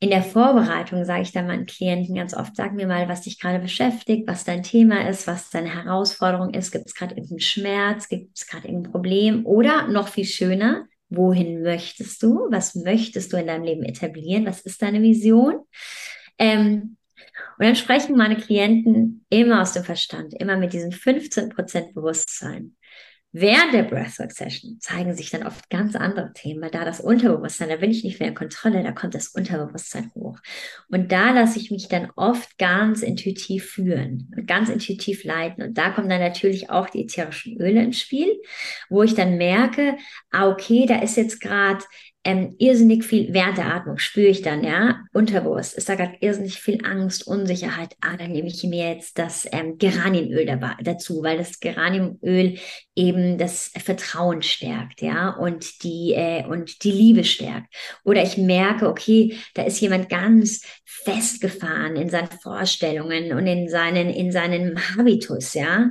[0.00, 3.40] in der Vorbereitung sage ich dann meinen Klienten ganz oft, sag mir mal, was dich
[3.40, 6.70] gerade beschäftigt, was dein Thema ist, was deine Herausforderung ist.
[6.70, 8.08] Gibt es gerade irgendeinen Schmerz?
[8.08, 9.46] Gibt es gerade irgendein Problem?
[9.46, 12.46] Oder noch viel schöner, wohin möchtest du?
[12.50, 14.46] Was möchtest du in deinem Leben etablieren?
[14.46, 15.60] Was ist deine Vision?
[16.38, 16.96] Ähm,
[17.58, 22.76] und dann sprechen meine Klienten immer aus dem Verstand, immer mit diesem 15% Bewusstsein.
[23.32, 27.76] Während der Breathwork-Session zeigen sich dann oft ganz andere Themen, weil da das Unterbewusstsein, da
[27.76, 30.38] bin ich nicht mehr in Kontrolle, da kommt das Unterbewusstsein hoch.
[30.88, 35.62] Und da lasse ich mich dann oft ganz intuitiv führen und ganz intuitiv leiten.
[35.62, 38.40] Und da kommen dann natürlich auch die ätherischen Öle ins Spiel,
[38.88, 39.98] wo ich dann merke,
[40.30, 41.84] ah, okay, da ist jetzt gerade
[42.24, 46.60] ähm, irrsinnig viel, während der Atmung spüre ich dann, ja, unterbewusst, ist da gerade irrsinnig
[46.60, 47.96] viel Angst, Unsicherheit.
[48.00, 52.58] Ah, dann nehme ich mir jetzt das ähm, Geraniumöl dabei, dazu, weil das Geraniumöl
[52.94, 57.72] eben das Vertrauen stärkt, ja, und die, äh, und die Liebe stärkt.
[58.04, 64.10] Oder ich merke, okay, da ist jemand ganz festgefahren in seinen Vorstellungen und in seinen,
[64.10, 65.90] in seinem Habitus, ja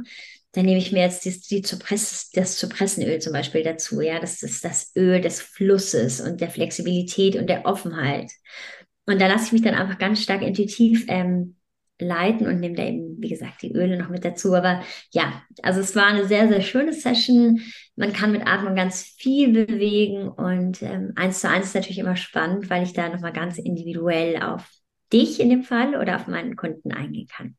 [0.58, 4.01] dann nehme ich mir jetzt die, die Zypress, das Zypressenöl zum Beispiel dazu.
[4.01, 8.32] Ja, das ist das Öl des Flusses und der Flexibilität und der Offenheit.
[9.05, 11.58] Und da lasse ich mich dann einfach ganz stark intuitiv ähm,
[11.99, 14.55] leiten und nehme da eben, wie gesagt, die Öle noch mit dazu.
[14.55, 14.82] Aber
[15.12, 17.62] ja, also es war eine sehr, sehr schöne Session.
[17.95, 22.16] Man kann mit Atmung ganz viel bewegen und ähm, eins zu eins ist natürlich immer
[22.16, 24.68] spannend, weil ich da nochmal ganz individuell auf
[25.14, 27.55] dich in dem Fall oder auf meinen Kunden eingehen kann.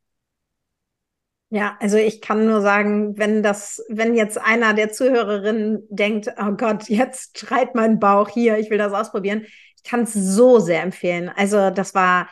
[1.51, 6.53] Ja, also ich kann nur sagen, wenn das, wenn jetzt einer der Zuhörerinnen denkt, oh
[6.53, 9.47] Gott, jetzt schreit mein Bauch hier, ich will das ausprobieren,
[9.77, 11.31] ich kann es so sehr empfehlen.
[11.35, 12.29] Also das war,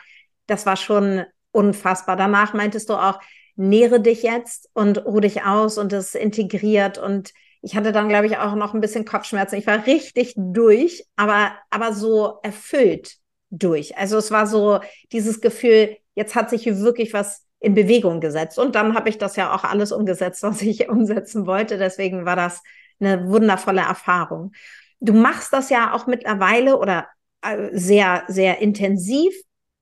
[0.46, 2.16] das war schon unfassbar.
[2.16, 3.18] Danach meintest du auch,
[3.54, 8.26] nähre dich jetzt und ruh dich aus und es integriert und ich hatte dann, glaube
[8.26, 9.56] ich, auch noch ein bisschen Kopfschmerzen.
[9.58, 13.16] Ich war richtig durch, aber, aber so erfüllt
[13.50, 13.96] durch.
[13.96, 18.58] Also es war so dieses Gefühl, jetzt hat sich hier wirklich was in Bewegung gesetzt.
[18.58, 21.78] Und dann habe ich das ja auch alles umgesetzt, was ich umsetzen wollte.
[21.78, 22.62] Deswegen war das
[23.00, 24.52] eine wundervolle Erfahrung.
[25.00, 27.08] Du machst das ja auch mittlerweile oder
[27.42, 29.34] äh, sehr, sehr intensiv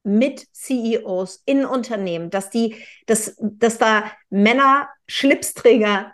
[0.02, 6.12] mit CEOs in Unternehmen, dass die, dass, dass da Männer, Schlipsträger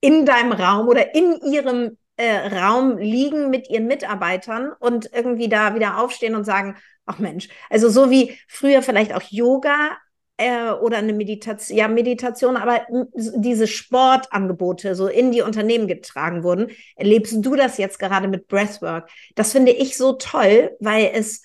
[0.00, 5.74] in deinem Raum oder in ihrem äh, Raum liegen mit ihren Mitarbeitern und irgendwie da
[5.74, 9.96] wieder aufstehen und sagen, ach Mensch, also so wie früher vielleicht auch Yoga
[10.40, 16.70] äh, oder eine Meditation, ja, Meditation, aber diese Sportangebote so in die Unternehmen getragen wurden.
[16.96, 19.10] Erlebst du das jetzt gerade mit Breathwork?
[19.34, 21.42] Das finde ich so toll, weil es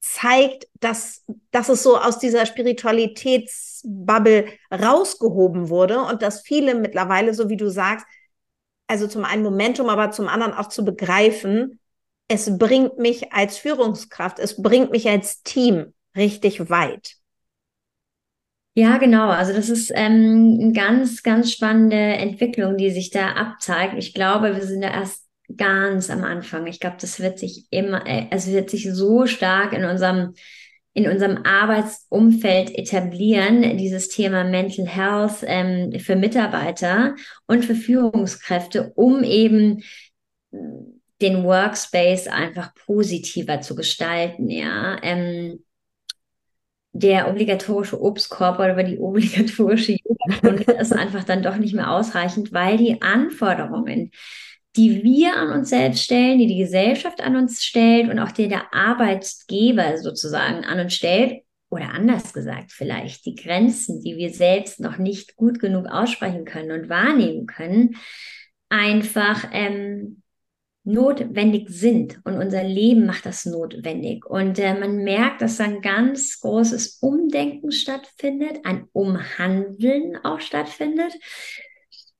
[0.00, 7.48] zeigt, dass, dass es so aus dieser Spiritualitätsbubble rausgehoben wurde und dass viele mittlerweile, so
[7.48, 8.04] wie du sagst,
[8.88, 11.78] also zum einen Momentum, aber zum anderen auch zu begreifen,
[12.26, 17.21] es bringt mich als Führungskraft, es bringt mich als Team richtig weit.
[18.74, 19.28] Ja, genau.
[19.28, 23.94] Also das ist ähm, eine ganz, ganz spannende Entwicklung, die sich da abzeigt.
[23.98, 26.66] Ich glaube, wir sind da erst ganz am Anfang.
[26.66, 30.34] Ich glaube, das wird sich immer, äh, es wird sich so stark in unserem
[30.94, 37.14] in unserem Arbeitsumfeld etablieren, dieses Thema Mental Health ähm, für Mitarbeiter
[37.46, 39.82] und für Führungskräfte, um eben
[41.22, 44.98] den Workspace einfach positiver zu gestalten, ja.
[45.02, 45.64] Ähm,
[46.92, 52.76] der obligatorische Obstkorb oder die obligatorische Yogastunde ist einfach dann doch nicht mehr ausreichend, weil
[52.76, 54.10] die Anforderungen
[54.76, 58.48] die wir an uns selbst stellen, die die Gesellschaft an uns stellt und auch die
[58.48, 61.42] der Arbeitgeber sozusagen an uns stellt.
[61.68, 66.70] Oder anders gesagt, vielleicht die Grenzen, die wir selbst noch nicht gut genug aussprechen können
[66.70, 67.96] und wahrnehmen können,
[68.68, 70.21] einfach ähm,
[70.84, 72.20] notwendig sind.
[72.24, 74.26] Und unser Leben macht das notwendig.
[74.26, 81.12] Und äh, man merkt, dass ein ganz großes Umdenken stattfindet, ein Umhandeln auch stattfindet.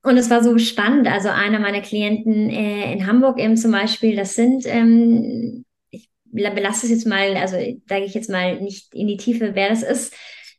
[0.02, 1.08] Und es war so spannend.
[1.08, 6.86] Also einer meiner Klienten äh, in Hamburg eben zum Beispiel, das sind, ähm, ich belasse
[6.86, 7.56] es jetzt mal, also
[7.88, 10.14] sage ich jetzt mal nicht in die Tiefe, wer das ist,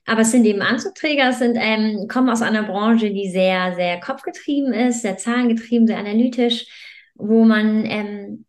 [0.06, 4.00] aber es sind eben Anzugträger, es sind, ähm, kommen aus einer Branche, die sehr, sehr
[4.00, 6.68] kopfgetrieben ist, sehr zahlengetrieben, sehr analytisch,
[7.16, 8.46] wo man ähm,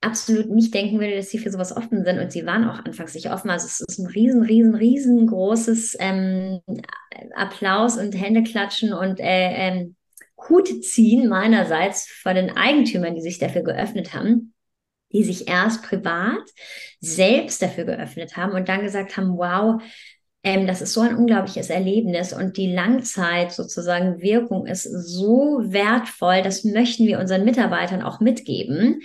[0.00, 2.18] absolut nicht denken würde, dass sie für sowas offen sind.
[2.18, 3.50] Und sie waren auch anfangs nicht offen.
[3.50, 6.60] Also es ist ein riesen, riesen, riesengroßes ähm,
[7.34, 9.96] Applaus und Händeklatschen und äh, ähm,
[10.48, 14.54] Hut ziehen meinerseits vor den Eigentümern, die sich dafür geöffnet haben,
[15.12, 16.48] die sich erst privat
[17.00, 19.82] selbst dafür geöffnet haben und dann gesagt haben, wow,
[20.42, 26.42] ähm, das ist so ein unglaubliches Erlebnis und die Langzeit sozusagen Wirkung ist so wertvoll,
[26.42, 29.02] das möchten wir unseren Mitarbeitern auch mitgeben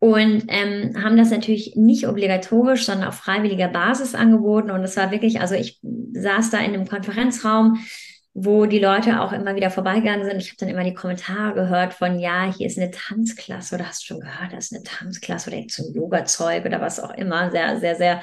[0.00, 4.70] und ähm, haben das natürlich nicht obligatorisch, sondern auf freiwilliger Basis angeboten.
[4.70, 7.84] Und es war wirklich, also ich saß da in einem Konferenzraum,
[8.32, 10.38] wo die Leute auch immer wieder vorbeigegangen sind.
[10.38, 14.02] Ich habe dann immer die Kommentare gehört von, ja, hier ist eine Tanzklasse oder hast
[14.02, 17.50] du schon gehört, da ist eine Tanzklasse oder so ein Yoga-Zeug oder was auch immer.
[17.50, 18.22] Sehr, sehr, sehr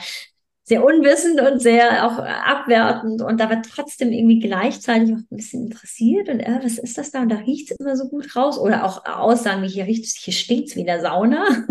[0.67, 5.67] sehr unwissend und sehr auch abwertend und da war trotzdem irgendwie gleichzeitig auch ein bisschen
[5.67, 8.59] interessiert und äh, was ist das da und da riecht es immer so gut raus
[8.59, 11.45] oder auch Aussagen wie hier riecht es, hier stinkt es wie in der Sauna.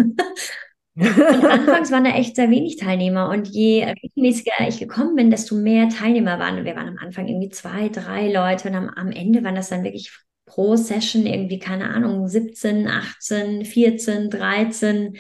[0.97, 5.55] und anfangs waren da echt sehr wenig Teilnehmer und je regelmäßiger ich gekommen bin, desto
[5.55, 6.59] mehr Teilnehmer waren.
[6.59, 9.69] Und wir waren am Anfang irgendwie zwei, drei Leute und am, am Ende waren das
[9.69, 10.11] dann wirklich
[10.47, 15.19] pro Session irgendwie, keine Ahnung, 17, 18, 14, 13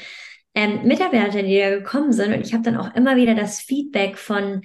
[0.57, 2.32] ähm, Mitarbeiter, die da gekommen sind.
[2.32, 4.62] Und ich habe dann auch immer wieder das Feedback von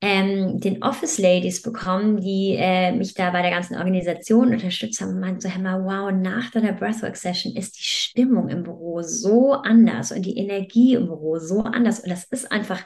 [0.00, 5.10] ähm, den Office Ladies bekommen, die äh, mich da bei der ganzen Organisation unterstützt haben
[5.10, 9.54] und meinten so, Hammer, wow, nach deiner Breathwork Session ist die Stimmung im Büro so
[9.54, 12.00] anders und die Energie im Büro so anders.
[12.00, 12.84] Und das ist einfach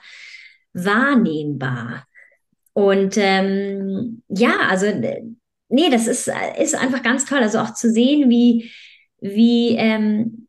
[0.73, 2.07] wahrnehmbar.
[2.73, 4.87] Und ähm, ja, also
[5.69, 7.41] nee, das ist, ist einfach ganz toll.
[7.41, 8.71] Also auch zu sehen, wie,
[9.21, 10.47] wie ähm,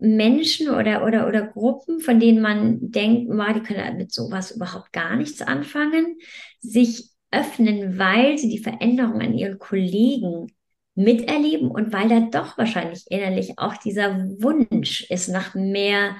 [0.00, 4.92] Menschen oder, oder, oder Gruppen, von denen man denkt, wow, die können mit sowas überhaupt
[4.92, 6.16] gar nichts anfangen,
[6.60, 10.50] sich öffnen, weil sie die Veränderung an ihren Kollegen
[10.94, 16.16] miterleben und weil da doch wahrscheinlich innerlich auch dieser Wunsch ist nach mehr,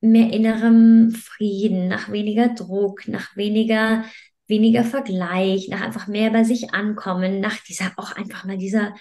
[0.00, 4.04] mehr innerem Frieden, nach weniger Druck, nach weniger,
[4.46, 8.94] weniger Vergleich, nach einfach mehr bei sich ankommen, nach dieser auch einfach mal dieser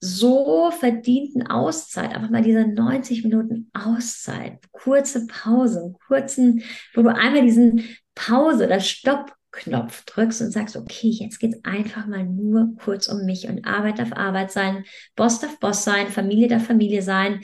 [0.00, 6.62] so verdienten Auszeit, einfach mal diese 90 Minuten Auszeit, kurze Pause, kurzen,
[6.94, 7.84] wo du einmal diesen
[8.14, 13.46] Pause oder Stoppknopf drückst und sagst, okay, jetzt geht's einfach mal nur kurz um mich
[13.46, 14.84] und Arbeit darf Arbeit sein,
[15.16, 17.42] Boss darf Boss sein, Familie darf Familie sein.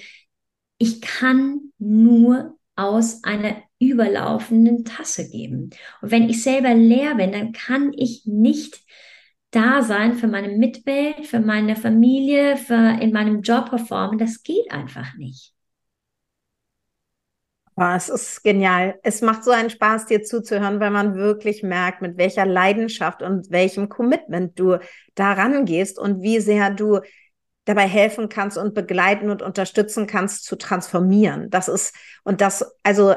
[0.79, 5.71] Ich kann nur aus einer überlaufenden Tasse geben.
[6.01, 8.81] Und wenn ich selber leer bin, dann kann ich nicht
[9.57, 14.19] da sein für meine Mitwelt, für meine Familie, für in meinem Job performen.
[14.19, 15.55] Das geht einfach nicht.
[17.79, 18.99] Oh, es ist genial.
[19.03, 23.51] Es macht so einen Spaß, dir zuzuhören, weil man wirklich merkt, mit welcher Leidenschaft und
[23.51, 24.79] welchem Commitment du
[25.15, 27.01] daran gehst und wie sehr du
[27.67, 31.51] dabei helfen kannst und begleiten und unterstützen kannst zu transformieren.
[31.51, 31.95] Das ist,
[32.25, 33.15] und das, also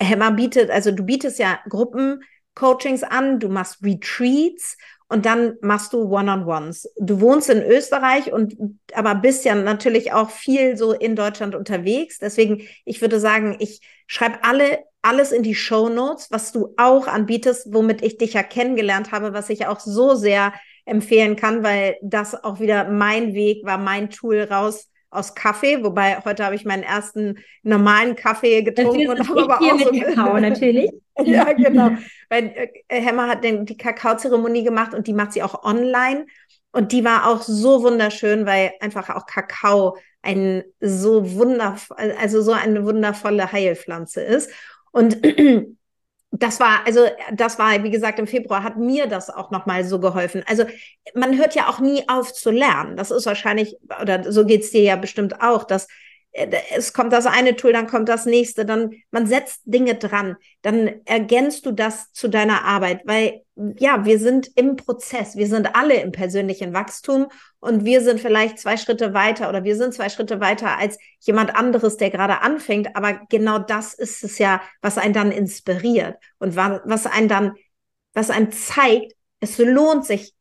[0.00, 4.76] Hemmer bietet, also du bietest ja Gruppencoachings an, du machst Retreats
[5.08, 6.90] und dann machst du One-on-Ones.
[6.96, 8.56] Du wohnst in Österreich und
[8.92, 12.18] aber bist ja natürlich auch viel so in Deutschland unterwegs.
[12.18, 17.06] Deswegen, ich würde sagen, ich schreibe alle alles in die Show Notes, was du auch
[17.06, 20.52] anbietest, womit ich dich ja kennengelernt habe, was ich auch so sehr
[20.84, 26.18] empfehlen kann, weil das auch wieder mein Weg war, mein Tool raus aus Kaffee, wobei
[26.24, 30.90] heute habe ich meinen ersten normalen Kaffee getrunken und habe aber auch so Kakao natürlich.
[31.24, 31.90] ja, genau.
[32.28, 36.26] Weil äh, Hemmer hat den, die Kakaozeremonie gemacht und die macht sie auch online
[36.72, 42.52] und die war auch so wunderschön, weil einfach auch Kakao ein so wundervoll, also so
[42.52, 44.50] eine wundervolle Heilpflanze ist
[44.90, 45.18] und
[46.38, 50.00] das war, also das war, wie gesagt, im Februar hat mir das auch nochmal so
[50.00, 50.42] geholfen.
[50.46, 50.64] Also
[51.14, 52.96] man hört ja auch nie auf zu lernen.
[52.96, 55.88] Das ist wahrscheinlich, oder so geht's dir ja bestimmt auch, dass
[56.74, 61.00] es kommt das eine Tool, dann kommt das nächste, dann man setzt Dinge dran, dann
[61.06, 63.42] ergänzt du das zu deiner Arbeit, weil
[63.78, 67.28] ja, wir sind im Prozess, wir sind alle im persönlichen Wachstum
[67.58, 71.56] und wir sind vielleicht zwei Schritte weiter oder wir sind zwei Schritte weiter als jemand
[71.56, 76.54] anderes, der gerade anfängt, aber genau das ist es ja, was einen dann inspiriert und
[76.54, 77.54] was einen dann,
[78.12, 80.34] was einen zeigt, es lohnt sich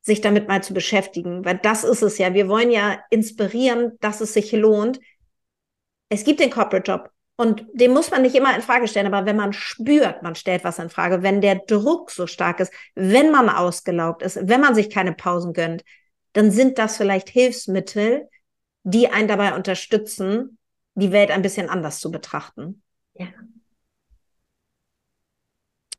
[0.00, 2.32] sich damit mal zu beschäftigen, weil das ist es ja.
[2.32, 4.98] Wir wollen ja inspirieren, dass es sich lohnt,
[6.08, 9.26] es gibt den Corporate Job und den muss man nicht immer in Frage stellen, aber
[9.26, 13.30] wenn man spürt, man stellt was in Frage, wenn der Druck so stark ist, wenn
[13.30, 15.84] man ausgelaugt ist, wenn man sich keine Pausen gönnt,
[16.32, 18.28] dann sind das vielleicht Hilfsmittel,
[18.82, 20.58] die einen dabei unterstützen,
[20.94, 22.82] die Welt ein bisschen anders zu betrachten.
[23.14, 23.28] Ja.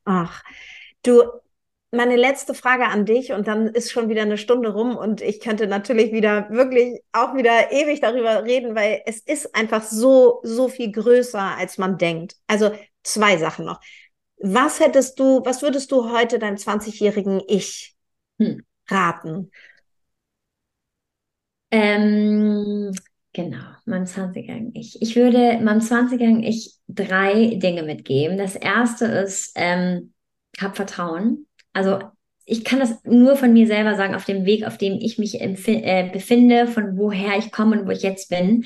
[0.03, 0.43] Ach,
[1.03, 1.24] du,
[1.91, 5.39] meine letzte Frage an dich und dann ist schon wieder eine Stunde rum und ich
[5.39, 10.67] könnte natürlich wieder wirklich auch wieder ewig darüber reden, weil es ist einfach so, so
[10.67, 12.35] viel größer, als man denkt.
[12.47, 12.71] Also
[13.03, 13.79] zwei Sachen noch.
[14.37, 17.95] Was hättest du, was würdest du heute deinem 20-jährigen Ich
[18.37, 18.63] hm.
[18.87, 19.51] raten?
[21.71, 22.93] Ähm,
[23.33, 25.01] genau, meinem 20-jährigen Ich.
[25.01, 28.37] Ich würde meinem 20-jährigen Ich drei Dinge mitgeben.
[28.37, 30.13] Das erste ist, ähm,
[30.59, 31.99] hab Vertrauen also
[32.45, 35.39] ich kann das nur von mir selber sagen, auf dem Weg, auf dem ich mich
[35.39, 38.65] äh, befinde, von woher ich komme und wo ich jetzt bin.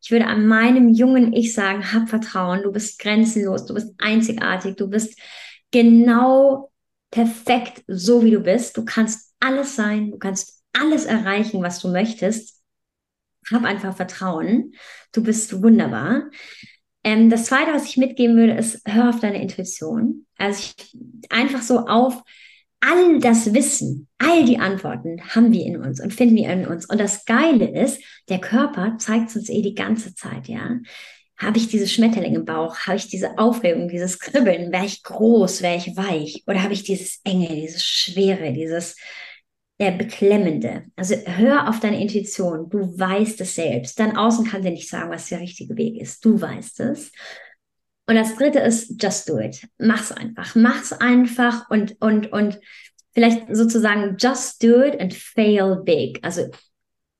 [0.00, 4.76] Ich würde an meinem jungen Ich sagen, hab Vertrauen, du bist grenzenlos, du bist einzigartig,
[4.76, 5.18] du bist
[5.72, 6.70] genau
[7.10, 8.76] perfekt, so wie du bist.
[8.76, 12.60] Du kannst alles sein, du kannst alles erreichen, was du möchtest.
[13.50, 14.74] Hab einfach Vertrauen.
[15.12, 16.30] Du bist wunderbar.
[17.04, 20.26] Ähm, das zweite, was ich mitgeben würde, ist, hör auf deine Intuition.
[20.38, 20.96] Also ich,
[21.30, 22.22] einfach so auf,
[22.80, 26.86] all das Wissen, all die Antworten haben wir in uns und finden wir in uns.
[26.86, 30.78] Und das Geile ist, der Körper zeigt uns eh die ganze Zeit, ja.
[31.36, 32.76] Habe ich diese Schmetterling im Bauch?
[32.86, 34.70] Habe ich diese Aufregung, dieses Kribbeln?
[34.70, 35.62] Wäre ich groß?
[35.62, 36.44] Wäre ich weich?
[36.46, 38.96] Oder habe ich dieses Enge, dieses Schwere, dieses
[39.78, 40.84] äh, Beklemmende?
[40.96, 42.68] Also hör auf deine Intuition.
[42.68, 43.98] Du weißt es selbst.
[43.98, 46.24] Dann außen kann dir nicht sagen, was der richtige Weg ist.
[46.24, 47.12] Du weißt es.
[48.06, 49.66] Und das dritte ist, just do it.
[49.78, 50.54] Mach's einfach.
[50.54, 52.60] Mach's einfach und, und, und
[53.14, 56.18] vielleicht sozusagen just do it and fail big.
[56.22, 56.50] Also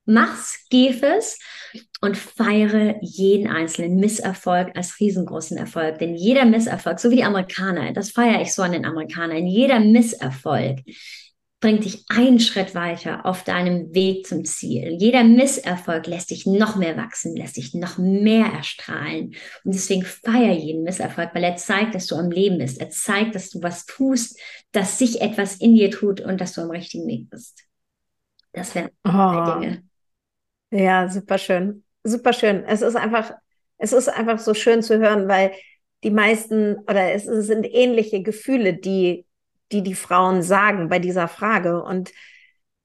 [0.05, 1.39] mach's, gib es
[2.01, 5.97] und feiere jeden einzelnen Misserfolg als riesengroßen Erfolg.
[5.97, 9.79] Denn jeder Misserfolg, so wie die Amerikaner, das feiere ich so an den Amerikanern, jeder
[9.79, 10.79] Misserfolg
[11.65, 14.97] bringt dich einen Schritt weiter auf deinem Weg zum Ziel.
[14.99, 19.33] Jeder Misserfolg lässt dich noch mehr wachsen, lässt dich noch mehr erstrahlen.
[19.63, 22.79] Und deswegen feier jeden Misserfolg, weil er zeigt, dass du am Leben bist.
[22.79, 24.39] Er zeigt, dass du was tust,
[24.73, 27.63] dass sich etwas in dir tut und dass du am richtigen Weg bist.
[28.53, 29.59] Das wären oh.
[29.59, 29.81] Dinge.
[30.69, 31.83] Ja, super schön.
[32.03, 32.63] Super schön.
[32.65, 33.31] Es ist einfach,
[33.79, 35.51] es ist einfach so schön zu hören, weil
[36.03, 39.25] die meisten oder es sind ähnliche Gefühle, die
[39.75, 41.83] die die Frauen sagen bei dieser Frage.
[41.83, 42.11] Und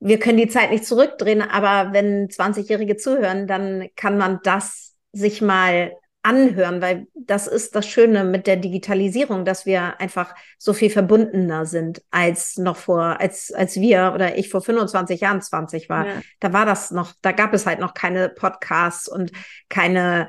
[0.00, 5.40] wir können die Zeit nicht zurückdrehen, aber wenn 20-Jährige zuhören, dann kann man das sich
[5.40, 10.90] mal anhören, weil das ist das Schöne mit der Digitalisierung, dass wir einfach so viel
[10.90, 16.06] verbundener sind als noch vor, als, als wir oder ich vor 25 Jahren 20 war.
[16.06, 16.12] Ja.
[16.40, 19.32] Da war das noch, da gab es halt noch keine Podcasts und
[19.70, 20.28] keine,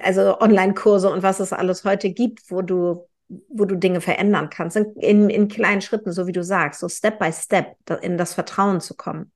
[0.00, 4.76] also Online-Kurse und was es alles heute gibt, wo du wo du Dinge verändern kannst,
[4.76, 8.80] in, in kleinen Schritten, so wie du sagst, so Step by Step in das Vertrauen
[8.80, 9.32] zu kommen.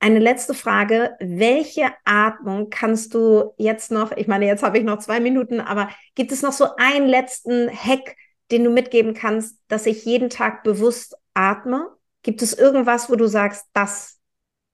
[0.00, 1.16] Eine letzte Frage.
[1.18, 5.88] Welche Atmung kannst du jetzt noch, ich meine, jetzt habe ich noch zwei Minuten, aber
[6.14, 8.14] gibt es noch so einen letzten Hack,
[8.50, 11.88] den du mitgeben kannst, dass ich jeden Tag bewusst atme?
[12.22, 14.17] Gibt es irgendwas, wo du sagst, das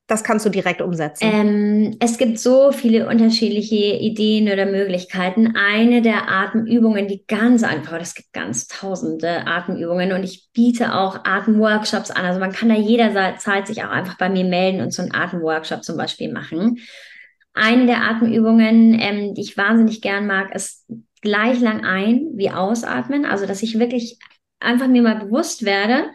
[0.06, 1.24] das kannst du direkt umsetzen?
[1.24, 5.56] Ähm, es gibt so viele unterschiedliche Ideen oder Möglichkeiten.
[5.56, 11.24] Eine der Atemübungen, die ganz einfach, es gibt ganz tausende Atemübungen und ich biete auch
[11.24, 12.26] Atemworkshops an.
[12.26, 15.84] Also man kann da jederzeit sich auch einfach bei mir melden und so einen Atemworkshop
[15.84, 16.80] zum Beispiel machen.
[17.54, 20.86] Eine der Atemübungen, ähm, die ich wahnsinnig gern mag, ist
[21.22, 23.24] gleich lang ein wie ausatmen.
[23.24, 24.18] Also dass ich wirklich
[24.60, 26.10] einfach mir mal bewusst werde,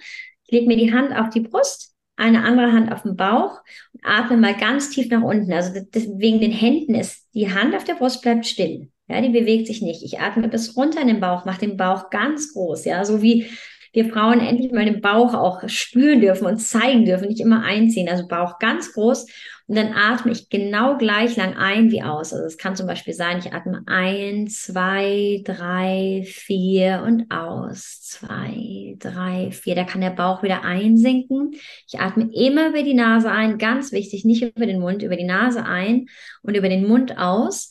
[0.46, 1.89] ich lege mir die Hand auf die Brust
[2.20, 3.60] eine andere Hand auf dem Bauch
[3.94, 5.52] und atme mal ganz tief nach unten.
[5.54, 8.90] Also das, wegen den Händen ist die Hand auf der Brust bleibt still.
[9.08, 10.04] Ja, die bewegt sich nicht.
[10.04, 13.48] Ich atme bis runter in den Bauch, mache den Bauch ganz groß, ja, so wie
[13.92, 18.08] wir Frauen endlich mal den Bauch auch spüren dürfen und zeigen dürfen, nicht immer einziehen.
[18.08, 19.26] Also Bauch ganz groß
[19.70, 22.34] und dann atme ich genau gleich lang ein wie aus.
[22.34, 28.02] Also es kann zum Beispiel sein, ich atme ein, zwei, drei, vier und aus.
[28.02, 29.76] Zwei, drei, vier.
[29.76, 31.52] Da kann der Bauch wieder einsinken.
[31.88, 35.24] Ich atme immer über die Nase ein, ganz wichtig, nicht über den Mund, über die
[35.24, 36.08] Nase ein
[36.42, 37.70] und über den Mund aus.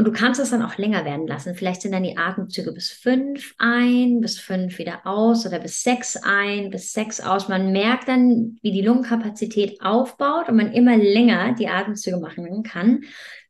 [0.00, 1.54] Und du kannst es dann auch länger werden lassen.
[1.54, 6.16] Vielleicht sind dann die Atemzüge bis fünf ein, bis fünf wieder aus oder bis sechs
[6.16, 7.48] ein, bis sechs aus.
[7.48, 13.02] Man merkt dann, wie die Lungenkapazität aufbaut und man immer länger die Atemzüge machen kann.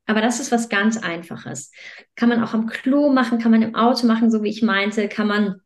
[0.07, 1.71] Aber das ist was ganz Einfaches.
[2.17, 5.07] Kann man auch am Klo machen, kann man im Auto machen, so wie ich meinte,
[5.07, 5.61] kann man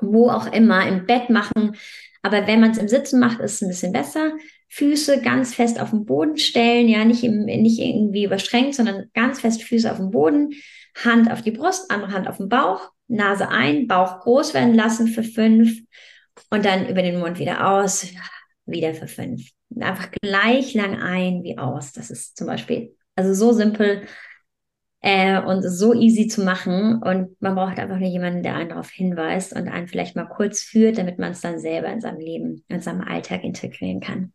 [0.00, 1.76] wo auch immer im Bett machen.
[2.22, 4.32] Aber wenn man es im Sitzen macht, ist es ein bisschen besser.
[4.74, 9.40] Füße ganz fest auf den Boden stellen, ja, nicht, im, nicht irgendwie überschränkt, sondern ganz
[9.40, 10.54] fest Füße auf dem Boden,
[11.04, 15.06] Hand auf die Brust, andere Hand auf den Bauch, Nase ein, Bauch groß werden lassen
[15.06, 15.78] für fünf
[16.50, 18.08] und dann über den Mund wieder aus,
[18.66, 19.48] wieder für fünf.
[19.78, 21.92] einfach gleich lang ein wie aus.
[21.92, 24.02] Das ist zum Beispiel, also so simpel
[25.02, 27.00] äh, und so easy zu machen.
[27.00, 30.62] Und man braucht einfach nur jemanden, der einen darauf hinweist und einen vielleicht mal kurz
[30.62, 34.32] führt, damit man es dann selber in seinem Leben, in seinem Alltag integrieren kann.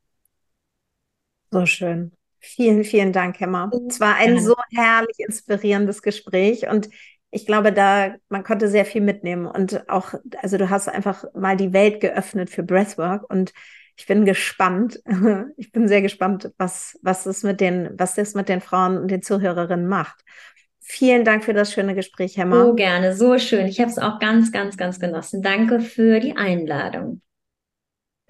[1.51, 2.11] So schön.
[2.39, 3.69] Vielen, vielen Dank, Emma.
[3.87, 6.89] Es war ein so herrlich inspirierendes Gespräch und
[7.31, 11.57] ich glaube, da man konnte sehr viel mitnehmen und auch, also du hast einfach mal
[11.57, 13.51] die Welt geöffnet für Breathwork und
[13.97, 15.01] ich bin gespannt.
[15.57, 19.11] Ich bin sehr gespannt, was was das mit den was das mit den Frauen und
[19.11, 20.23] den Zuhörerinnen macht.
[20.79, 22.65] Vielen Dank für das schöne Gespräch, Emma.
[22.65, 23.67] So gerne, so schön.
[23.67, 25.43] Ich habe es auch ganz, ganz, ganz genossen.
[25.43, 27.21] Danke für die Einladung.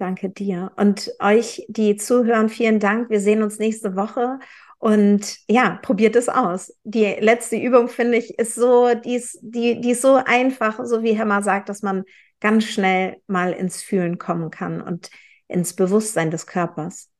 [0.00, 0.72] Danke dir.
[0.76, 3.10] Und euch, die zuhören, vielen Dank.
[3.10, 4.38] Wir sehen uns nächste Woche.
[4.78, 6.74] Und ja, probiert es aus.
[6.84, 11.02] Die letzte Übung, finde ich, ist so, die ist, die, die ist so einfach, so
[11.02, 12.04] wie Herr sagt, dass man
[12.40, 15.10] ganz schnell mal ins Fühlen kommen kann und
[15.48, 17.10] ins Bewusstsein des Körpers.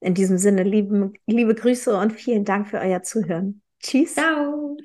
[0.00, 3.62] In diesem Sinne, lieben, liebe Grüße und vielen Dank für euer Zuhören.
[3.78, 4.14] Tschüss.
[4.14, 4.76] Ciao.